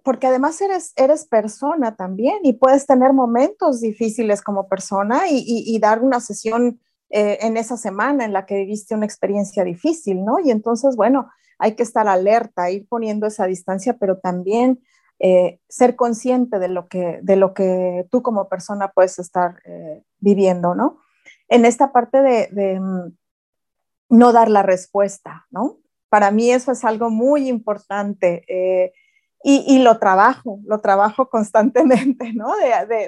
[0.06, 6.04] porque además eres, eres persona también y puedes tener momentos difíciles como persona y, dar
[6.04, 6.80] una sesión
[7.10, 10.38] eh, en esa semana en la que viviste una experiencia difícil, ¿no?
[10.38, 14.80] Y entonces, bueno, hay que estar alerta, ir poniendo esa distancia, pero también
[15.18, 20.04] eh, ser consciente de lo, que, de lo que tú como persona puedes estar eh,
[20.20, 21.00] viviendo, ¿no?
[21.48, 23.18] En esta parte de, de mm,
[24.10, 25.80] no dar la respuesta, ¿no?
[26.10, 28.46] para mí eso es algo muy importante.
[29.48, 32.52] Eh, y, lo trabajo, lo trabajo constantemente, ¿no?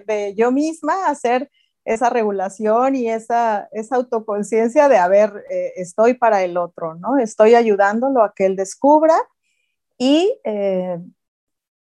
[0.05, 1.49] De, yo misma hacer
[1.83, 7.17] esa regulación y esa, esa autoconciencia de, a ver, eh, estoy para el otro, ¿no?
[7.17, 9.15] Estoy ayudándolo a que él descubra
[9.97, 10.99] y eh,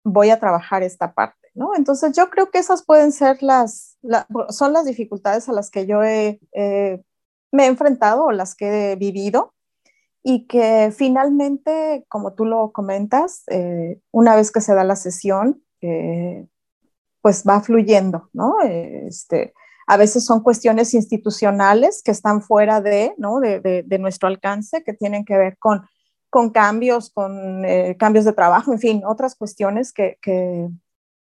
[0.04, 1.74] voy a trabajar esta parte, ¿no?
[1.76, 3.98] Entonces yo creo que esas pueden ser las,
[4.50, 9.56] son las dificultades a las que yo me he enfrentado o las que he vivido
[10.30, 15.64] y que finalmente, como tú lo comentas, eh, una vez que se da la sesión,
[15.80, 16.46] eh,
[17.22, 18.56] pues va fluyendo, ¿no?
[18.62, 19.54] Este,
[19.88, 23.40] a veces son cuestiones institucionales que están fuera de, ¿no?
[23.40, 25.88] de, nuestro alcance, que tienen que ver con,
[26.30, 30.18] con cambios, con eh, cambios de trabajo, en fin, otras cuestiones que,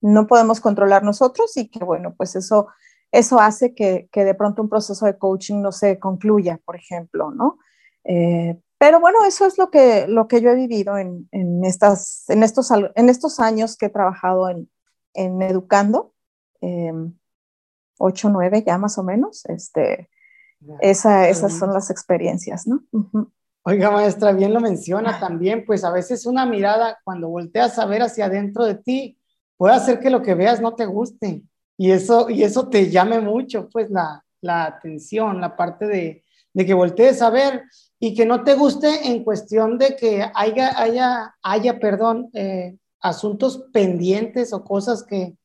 [0.03, 2.67] no podemos controlar nosotros y que, bueno, pues eso,
[3.11, 7.59] eso hace que de pronto un proceso de coaching no se concluya, por ejemplo, ¿no?
[8.83, 12.43] Pero bueno, eso es lo que, lo que yo he vivido en, en estas, en,
[12.43, 14.69] estos, en estos años que he trabajado en,
[15.15, 16.15] en educando,
[16.61, 16.93] eh,
[17.99, 19.45] ocho, nueve ya más o menos.
[19.47, 20.11] Este,
[20.81, 22.83] esa, esas son las experiencias, ¿no?
[23.63, 28.03] Oiga, maestra, bien lo menciona también, pues a veces una mirada, cuando volteas a ver
[28.03, 29.17] hacia adentro de ti,
[29.57, 31.45] puede hacer que lo que veas no te guste
[31.77, 36.67] y eso, y eso te llame mucho, pues la, la atención, la parte de, de
[36.67, 37.63] que voltees a ver
[38.05, 43.67] y que no te guste en cuestión de que haya, haya, haya perdón, eh, asuntos
[43.73, 45.37] pendientes o cosas que,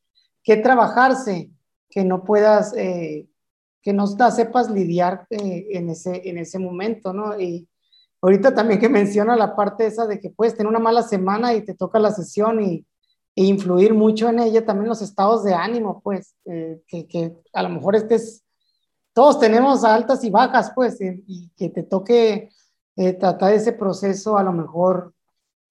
[0.42, 1.52] que trabajarse,
[1.88, 3.28] que no puedas, eh,
[3.80, 7.38] que no sepas lidiar eh, en, ese, en ese momento, ¿no?
[7.38, 7.68] Y
[8.22, 11.64] ahorita también que menciona la parte esa de que puedes tener una mala semana y
[11.64, 12.84] te toca la sesión y,
[13.36, 17.68] e influir mucho en ella, también los estados de ánimo, pues, que, que a lo
[17.68, 18.42] mejor estés
[19.18, 22.50] todos tenemos altas y bajas, pues, y, que te toque
[22.94, 25.12] eh, tratar ese proceso a lo mejor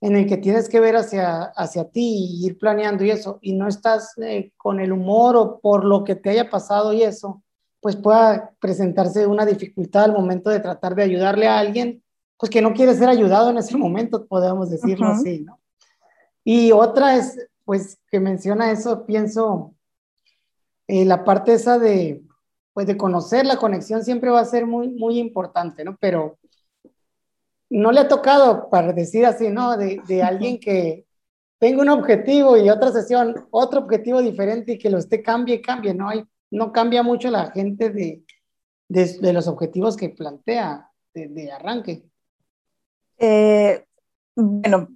[0.02, 3.54] en el que tienes que ver hacia, hacia ti y ir planeando y eso, y
[3.54, 7.42] no estás eh, con el humor o por lo que te haya pasado y eso,
[7.80, 12.04] pues pueda presentarse una dificultad al momento de tratar de ayudarle a alguien,
[12.38, 15.58] pues que no quiere ser ayudado en ese momento, podemos decirlo así, ¿no?
[16.44, 19.74] Y otra es, pues, que menciona eso, pienso,
[20.90, 22.27] eh, la parte esa de,
[22.78, 25.98] pues de conocer la conexión siempre va a ser muy, muy importante, ¿no?
[26.00, 26.38] Pero
[27.72, 29.76] no le ha tocado, para decir así, ¿no?
[29.76, 31.08] De, de alguien que
[31.58, 35.62] tenga un objetivo y otra sesión, otro objetivo diferente y que lo esté cambie y
[35.64, 36.08] cambie, ¿no?
[36.08, 38.24] Hay, no cambia mucho la gente de,
[38.88, 42.04] de, de los objetivos que plantea de, de arranque.
[43.18, 43.88] Eh,
[44.36, 44.90] bueno,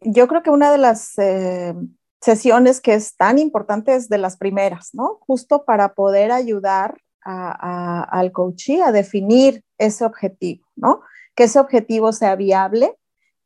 [0.00, 1.72] yo creo que una de las eh,
[2.20, 5.20] sesiones que es tan importante es de las primeras, ¿no?
[5.20, 11.02] Justo para poder ayudar al coachee a definir ese objetivo, ¿no?
[11.34, 12.96] Que ese objetivo sea viable,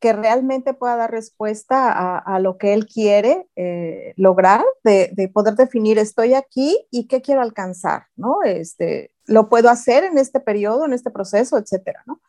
[0.01, 5.97] que realmente pueda dar respuesta a, lo que él quiere eh, lograr, de, poder definir
[5.99, 8.43] estoy aquí y qué quiero alcanzar, ¿no?
[8.43, 12.21] Este, lo puedo hacer en este periodo, en este proceso, etcétera, ¿no?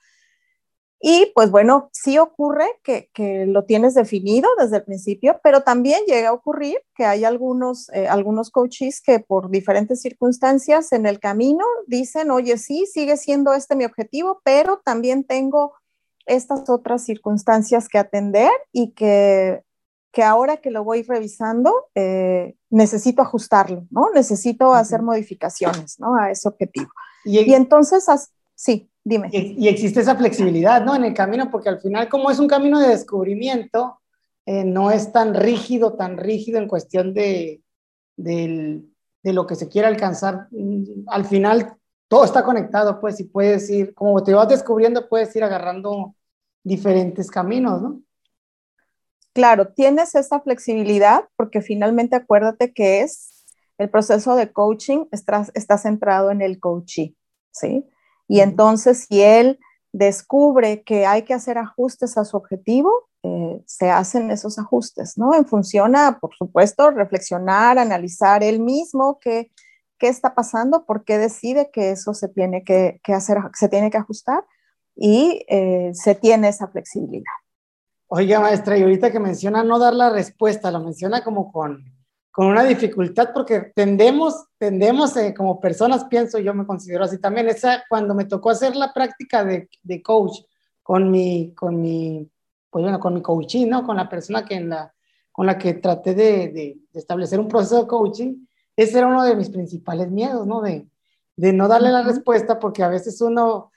[1.05, 5.99] Y pues bueno, sí ocurre que, que, lo tienes definido desde el principio, pero también
[6.07, 11.19] llega a ocurrir que hay algunos, eh, algunos coaches que por diferentes circunstancias en el
[11.19, 15.73] camino dicen, oye, sí, sigue siendo este mi objetivo, pero también tengo
[16.25, 19.61] estas otras circunstancias que atender y que,
[20.13, 24.09] que ahora que lo voy revisando, eh, necesito ajustarlo, ¿no?
[24.11, 26.15] Necesito hacer modificaciones, ¿no?
[26.15, 26.91] A ese objetivo.
[27.25, 28.05] Y, y entonces,
[28.55, 28.89] sí.
[29.03, 29.29] Dime.
[29.31, 30.95] Y, existe esa flexibilidad, ¿no?
[30.95, 33.99] En el camino, porque al final, como es un camino de descubrimiento,
[34.45, 37.61] eh, no es tan rígido, tan rígido en cuestión de,
[38.15, 38.83] de,
[39.23, 40.47] lo que se quiere alcanzar.
[40.51, 41.75] Mm, al final,
[42.07, 46.15] todo está conectado, pues, y puedes ir, como te vas descubriendo, puedes ir agarrando
[46.63, 48.01] diferentes caminos, ¿no?
[49.33, 53.45] Claro, tienes esa flexibilidad porque finalmente acuérdate que es
[53.79, 57.15] el proceso de coaching está, está centrado en el coachee,
[57.51, 57.83] ¿sí?
[58.27, 59.59] Y entonces, si él
[59.91, 65.33] descubre que hay que hacer ajustes a su objetivo, eh, se hacen esos ajustes, ¿no?
[65.33, 69.51] En función a, por supuesto, reflexionar, analizar él mismo qué,
[69.97, 73.97] qué está pasando, por qué decide que eso se tiene que, hacer, se tiene que
[73.97, 74.43] ajustar
[74.95, 77.23] y eh, se tiene esa flexibilidad.
[78.07, 81.83] Oiga, maestra, y ahorita que menciona no dar la respuesta, lo menciona como con
[82.33, 87.47] con una dificultad porque tendemos, tendemos eh, como personas, pienso, yo me considero así también,
[87.47, 90.39] esa, cuando me tocó hacer la práctica de, de coach
[90.81, 92.27] con mi, con mi,
[92.71, 93.83] pues bueno, con mi coaching, ¿no?
[93.85, 94.91] Con la persona que en la,
[95.31, 99.35] con la que traté de, de, establecer un proceso de coaching, ese era uno de
[99.35, 100.59] mis principales miedos, ¿no?
[100.63, 100.87] De,
[101.35, 103.71] de no darle la respuesta porque a veces uno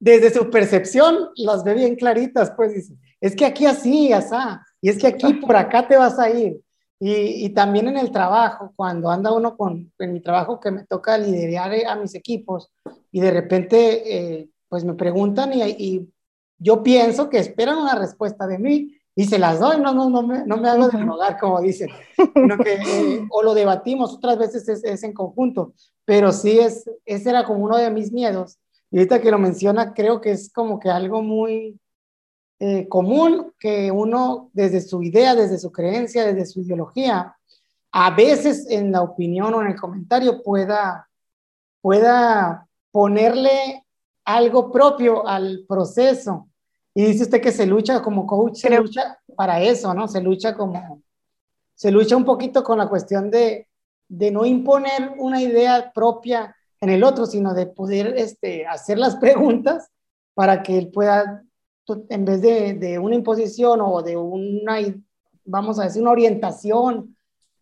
[0.00, 4.88] desde su percepción las ve bien claritas, pues dice, es que aquí así, asá, y
[4.88, 6.60] es que aquí por acá te vas a ir.
[7.02, 10.84] Y, y, también en el trabajo, cuando anda uno con, en mi trabajo que me
[10.84, 12.70] toca liderar a mis equipos
[13.10, 16.12] y de repente eh, pues me preguntan y, y,
[16.62, 20.22] yo pienso que esperan una respuesta de mí y se las doy, no, no, no,
[20.22, 21.88] me, no me hago de rogar, como dicen,
[22.62, 25.72] que eh, o lo debatimos, otras veces es, es, en conjunto,
[26.04, 28.58] pero sí es, ese era como uno de mis miedos.
[28.90, 31.79] Y ahorita que lo menciona, creo que es como que algo muy,
[32.62, 37.34] eh, común que uno desde su idea, desde su creencia, desde su ideología,
[37.90, 41.08] a veces en la opinión o en el comentario pueda,
[41.80, 43.86] pueda ponerle
[44.26, 46.48] algo propio al proceso.
[46.94, 50.06] Y dice usted que se lucha como coach, se lucha para eso, ¿no?
[50.06, 51.02] Se lucha como,
[51.74, 53.68] se lucha un poquito con la cuestión de,
[54.06, 59.16] de no imponer una idea propia en el otro, sino de poder este, hacer las
[59.20, 59.88] preguntas
[60.34, 61.42] para que él pueda
[62.08, 64.78] en vez de, una imposición o de una,
[65.44, 67.16] vamos a decir, una orientación,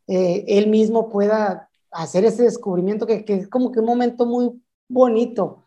[0.06, 5.64] eh, él mismo pueda hacer ese descubrimiento que, es como que un momento muy bonito.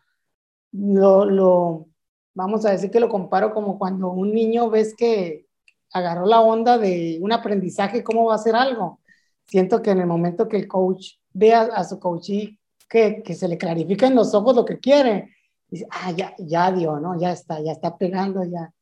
[0.72, 1.86] Lo, lo,
[2.34, 5.46] vamos a decir que lo comparo como cuando un niño ves que
[5.92, 9.00] agarró la onda de un aprendizaje, cómo va a hacer algo.
[9.44, 12.58] Siento que en el momento que el coach vea a, su coachee
[12.88, 15.30] que, que se le clarifica en los ojos lo que quiere,
[15.72, 17.18] dice, ah, ya, ya dio, ¿no?
[17.18, 18.72] Ya está, ya está pegando, ya.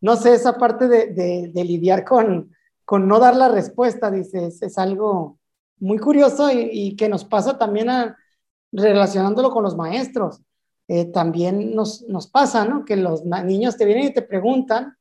[0.00, 1.06] No sé, esa parte de,
[1.52, 2.52] de, lidiar con,
[2.84, 5.38] con no dar la respuesta, dice, es, algo
[5.78, 7.88] muy curioso y, que nos pasa también
[8.72, 10.40] relacionándolo con los maestros.
[10.88, 12.84] Eh, también nos, nos pasa, ¿no?
[12.84, 14.96] Que los niños te vienen y te preguntan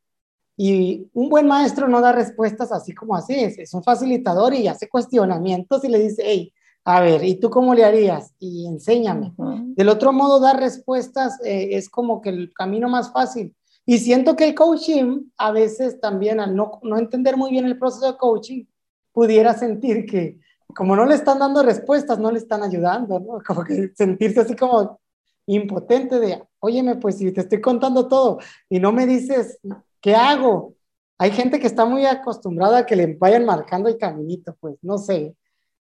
[0.56, 4.68] y un buen maestro no da respuestas así como así, es, es un facilitador y
[4.68, 8.34] hace cuestionamientos y le dice, hey, a ver, ¿y tú cómo le harías?
[8.40, 9.34] Y enséñame.
[9.76, 13.56] Del otro modo, dar respuestas eh, es como que el camino más fácil.
[13.86, 17.78] Y siento que el coaching, a veces también al no, no entender muy bien el
[17.78, 18.66] proceso de coaching,
[19.12, 20.40] pudiera sentir que
[20.74, 23.42] como no le están dando respuestas, no le están ayudando, ¿no?
[23.46, 25.00] Como que sentirse así como
[25.46, 29.60] impotente de, óyeme, pues si te estoy contando todo y no me dices,
[30.00, 30.76] ¿qué hago?
[31.18, 34.98] Hay gente que está muy acostumbrada a que le vayan marcando el caminito, pues no
[34.98, 35.36] sé.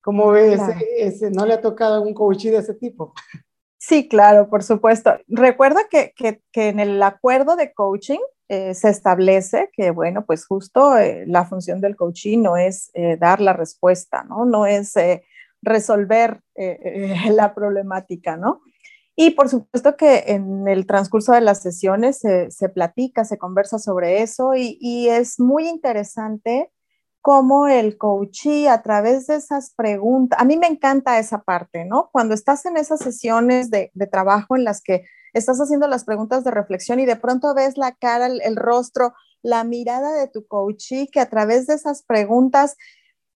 [0.08, 0.62] ¿Cómo ves?
[0.96, 3.14] Ese, ¿No le ha tocado un coach de ese tipo?
[3.78, 5.12] Sí, claro, por supuesto.
[5.28, 10.46] Recuerda que, que, que en el acuerdo de coaching eh, se establece que, bueno, pues
[10.46, 14.46] justo eh, la función del coaching no es eh, dar la respuesta, ¿no?
[14.46, 14.94] No es
[15.62, 16.40] resolver
[17.30, 18.62] la problemática, ¿no?
[19.14, 23.78] Y por supuesto que en el transcurso de las sesiones se, se platica, se conversa
[23.78, 26.72] sobre eso y, y es muy interesante
[27.28, 32.10] cómo el coachee a través de esas preguntas, a mí me encanta esa parte, ¿no?
[32.14, 35.04] Cuando estás en esas sesiones de, trabajo en las que
[35.34, 39.66] estás haciendo las preguntas de reflexión y de pronto ves la cara, el, rostro, la
[39.66, 42.78] mirada de tu coachee que a través de esas preguntas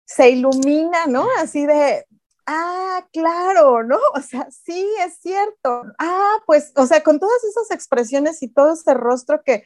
[0.04, 1.26] se ilumina, ¿no?
[1.40, 2.06] Así de,
[2.46, 3.98] ah, claro, ¿no?
[4.14, 5.82] O sea, sí, es cierto.
[5.98, 9.64] Ah, pues, o sea, con todas esas expresiones y todo ese rostro que,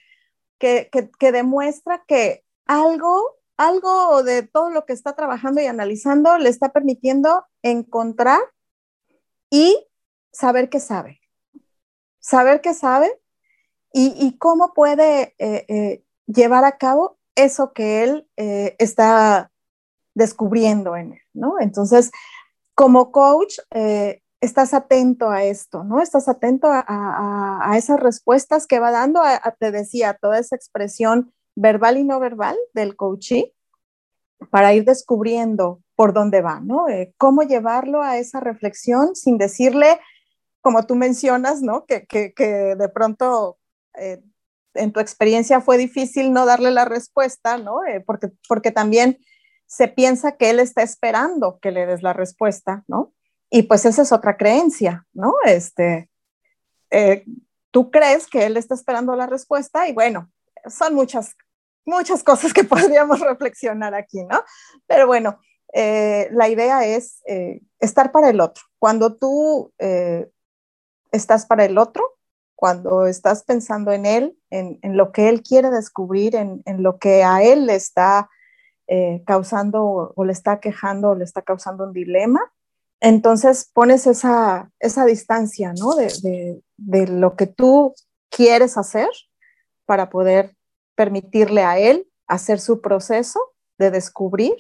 [0.59, 6.49] que, que demuestra que algo algo de todo lo que está trabajando y analizando le
[6.49, 8.41] está permitiendo encontrar
[9.51, 9.87] y
[10.33, 11.21] saber qué sabe.
[12.21, 13.21] Saber qué sabe
[13.93, 19.53] y, cómo puede eh, eh, llevar a cabo eso que él eh, está
[20.15, 21.61] descubriendo en él, ¿no?
[21.61, 22.11] Entonces,
[22.75, 23.59] como coach,
[24.41, 26.01] estás atento a esto, ¿no?
[26.01, 29.23] Estás atento a, esas respuestas que va dando,
[29.59, 33.53] te decía, toda esa expresión verbal y no verbal del coachee
[34.51, 36.89] para ir descubriendo por dónde va, ¿no?
[36.89, 40.01] Eh, cómo llevarlo a esa reflexión sin decirle,
[40.61, 41.85] como tú mencionas, ¿no?
[41.87, 43.59] Que, de pronto
[43.95, 44.23] eh,
[44.75, 47.85] en tu experiencia fue difícil no darle la respuesta, ¿no?
[47.85, 49.19] Eh, porque, porque también
[49.67, 53.13] se piensa que él está esperando que le des la respuesta, ¿no?
[53.51, 55.35] Y pues esa es otra creencia, ¿no?
[55.45, 56.11] Este,
[57.71, 60.31] tú crees que él está esperando la respuesta y bueno,
[60.69, 61.35] son muchas
[61.85, 64.43] muchas cosas que podríamos reflexionar aquí, ¿no?
[64.87, 65.39] Pero bueno,
[65.72, 68.62] eh, la idea es eh, estar para el otro.
[68.78, 70.30] Cuando tú eh,
[71.11, 72.05] estás para el otro,
[72.55, 77.43] cuando estás pensando en él, en, lo que él quiere descubrir, en, lo que a
[77.43, 78.30] él le está
[79.26, 82.41] causando o le está quejando o le está causando un dilema,
[83.01, 85.95] entonces pones esa, esa distancia, ¿no?
[85.97, 87.93] de lo que tú
[88.30, 89.09] quieres hacer
[89.85, 90.54] para poder
[90.95, 93.40] permitirle a él hacer su proceso
[93.78, 94.55] de descubrir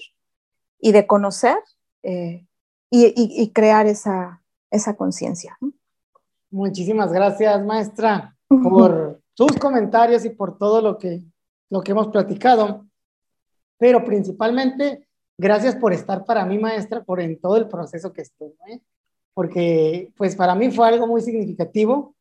[0.78, 1.56] y de conocer
[2.02, 2.46] eh,
[2.90, 5.58] y, crear esa, esa conciencia.
[6.50, 8.36] Muchísimas gracias, maestra.
[8.48, 11.22] por sus comentarios y por todo lo que,
[11.70, 12.86] lo que hemos platicado,
[13.78, 18.54] pero principalmente gracias por estar para mí, maestra, por en todo el proceso que estuve,
[18.68, 18.80] ¿eh?
[19.34, 22.14] porque pues para mí fue algo muy significativo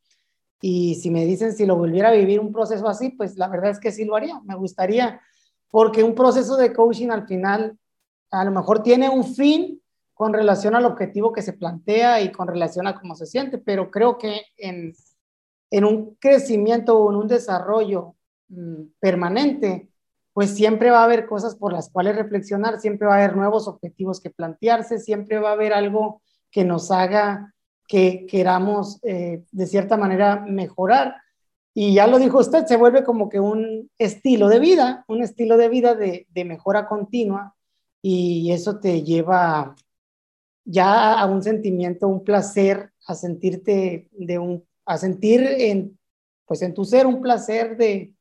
[0.66, 3.70] y si me dicen si lo volviera a vivir un proceso así, pues la verdad
[3.70, 5.20] es que sí lo haría, me gustaría,
[5.70, 7.78] porque un proceso de coaching al final
[8.30, 9.82] a lo mejor tiene un fin
[10.14, 13.90] con relación al objetivo que se plantea y con relación a cómo se siente, pero
[13.90, 14.94] creo que en,
[15.70, 18.14] en un crecimiento o en un desarrollo
[18.48, 19.90] mm, permanente,
[20.32, 23.68] pues siempre va a haber cosas por las cuales reflexionar, siempre va a haber nuevos
[23.68, 27.53] objetivos que plantearse, siempre va a haber algo que nos haga
[27.86, 31.16] que queramos eh, de cierta manera mejorar.
[31.74, 35.56] Y ya lo dijo usted, se vuelve como que un estilo de vida, un estilo
[35.56, 37.54] de vida de, de mejora continua
[38.00, 39.74] y eso te lleva
[40.64, 45.98] ya a un sentimiento, un placer, a sentirte de un, a sentir en,
[46.46, 48.14] pues en tu ser un placer de,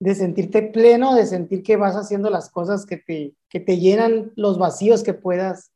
[0.00, 4.32] de sentirte pleno, de sentir que vas haciendo las cosas que te, que te llenan
[4.36, 5.72] los vacíos que puedas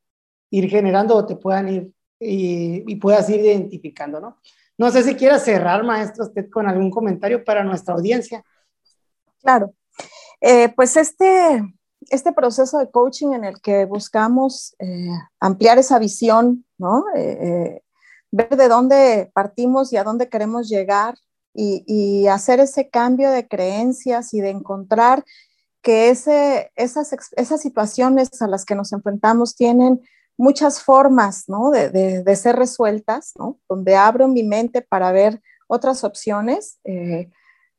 [0.50, 4.38] ir generando o te puedan ir y, puedas ir identificando, ¿no?
[4.76, 8.44] No sé si quiera cerrar, maestro, usted con algún comentario para nuestra audiencia.
[9.40, 9.72] Claro.
[10.40, 11.62] Eh, pues este,
[12.10, 17.04] este proceso de coaching en el que buscamos eh, ampliar esa visión, ¿no?
[17.14, 17.82] Eh,
[18.32, 21.14] ver de dónde partimos y a dónde queremos llegar
[21.54, 25.24] y, hacer ese cambio de creencias y de encontrar
[25.82, 30.00] que ese, esas, esas situaciones a las que nos enfrentamos tienen
[30.36, 31.70] muchas formas ¿no?
[31.70, 33.58] de, de, ser resueltas, ¿no?
[33.68, 36.78] donde abro mi mente para ver otras opciones.
[36.84, 37.30] Eh,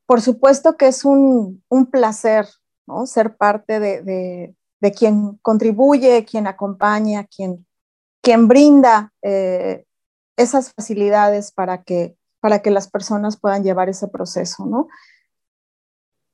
[0.06, 2.46] por supuesto que es un, un placer
[2.86, 3.06] ¿no?
[3.06, 4.02] ser parte de,
[4.80, 7.66] de, quien contribuye, quien acompaña, quien,
[8.22, 9.84] quien brinda eh,
[10.36, 14.86] esas facilidades para que para que las personas puedan llevar ese proceso, ¿no?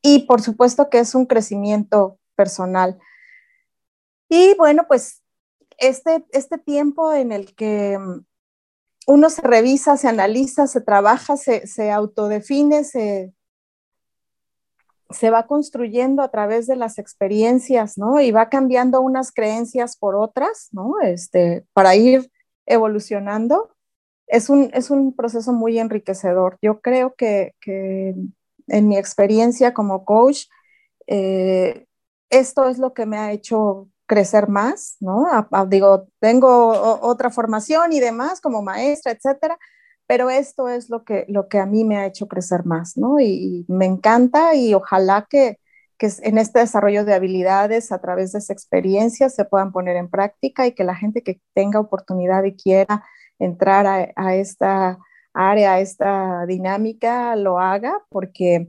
[0.02, 2.98] Y por supuesto que es un crecimiento personal.
[4.28, 5.21] Y bueno, pues
[5.78, 8.24] este, este tiempo en el que mm,
[9.08, 13.32] uno se revisa, se analiza, se trabaja, se, se autodefine, se,
[15.10, 18.20] se va construyendo a través de las experiencias, ¿no?
[18.20, 21.00] Y va cambiando unas creencias por otras, ¿no?
[21.02, 22.30] Este, para ir
[22.66, 23.72] evolucionando
[24.32, 26.58] es un, es un proceso muy enriquecedor.
[26.62, 28.14] Yo creo que, que
[28.68, 30.46] en mi experiencia como coach,
[31.06, 31.86] eh,
[32.30, 35.24] esto es lo que me ha hecho crecer más, ¿no?
[35.68, 39.58] digo, tengo otra formación y demás como maestra, etcétera,
[40.06, 43.20] pero esto es lo que, lo que a mí me ha hecho crecer más, ¿no?
[43.20, 45.58] Y, me encanta y ojalá que,
[45.96, 50.10] que, en este desarrollo de habilidades a través de esa experiencia se puedan poner en
[50.10, 53.02] práctica y que la gente que tenga oportunidad y quiera
[53.38, 54.98] entrar a, esta
[55.32, 58.68] área, a esta dinámica, lo haga porque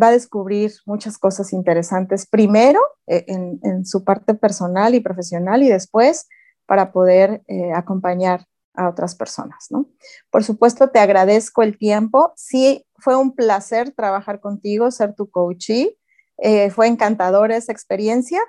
[0.00, 5.68] va a descubrir muchas cosas interesantes, primero eh, en, su parte personal y profesional y
[5.68, 6.28] después
[6.66, 8.44] para poder eh, acompañar
[8.74, 9.88] a otras personas, ¿no?
[10.30, 12.32] Por supuesto, te agradezco el tiempo.
[12.36, 15.96] Sí, fue un placer trabajar contigo, ser tu coachee.
[16.36, 18.40] Eh, fue encantadora esa experiencia.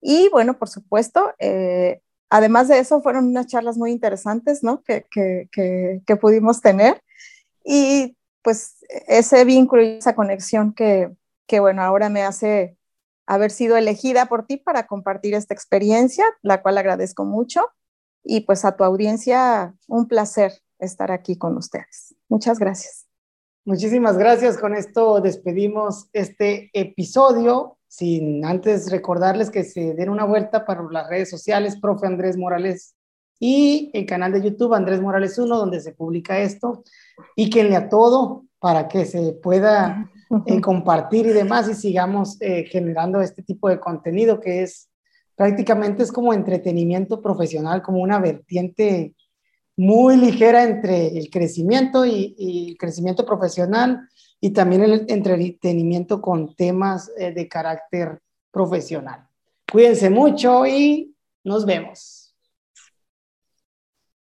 [0.00, 1.32] Y bueno, por supuesto,
[2.30, 4.82] además de eso, fueron unas charlas muy interesantes, ¿no?
[4.82, 7.02] Que, que, pudimos tener.
[7.64, 8.76] Y pues
[9.08, 11.10] ese vínculo y esa conexión que,
[11.48, 12.76] que, bueno, ahora me hace
[13.26, 17.66] haber sido elegida por ti para compartir esta experiencia, la cual agradezco mucho.
[18.22, 22.14] Y pues a tu audiencia, un placer estar aquí con ustedes.
[22.28, 23.06] Muchas gracias.
[23.64, 24.58] Muchísimas gracias.
[24.58, 31.08] Con esto despedimos este episodio sin antes recordarles que se den una vuelta para las
[31.08, 32.93] redes sociales, profe Andrés Morales
[33.38, 36.84] y el canal de YouTube Andrés Morales 1, donde se publica esto,
[37.36, 40.10] píquenle a todo para que se pueda
[40.46, 44.88] eh, compartir y demás y sigamos eh, generando este tipo de contenido que es
[45.36, 49.14] prácticamente es como entretenimiento profesional, como una vertiente
[49.76, 54.08] muy ligera entre el crecimiento y, y el crecimiento profesional
[54.40, 58.20] y también el entretenimiento con temas eh, de carácter
[58.50, 59.26] profesional.
[59.70, 62.23] Cuídense mucho y nos vemos.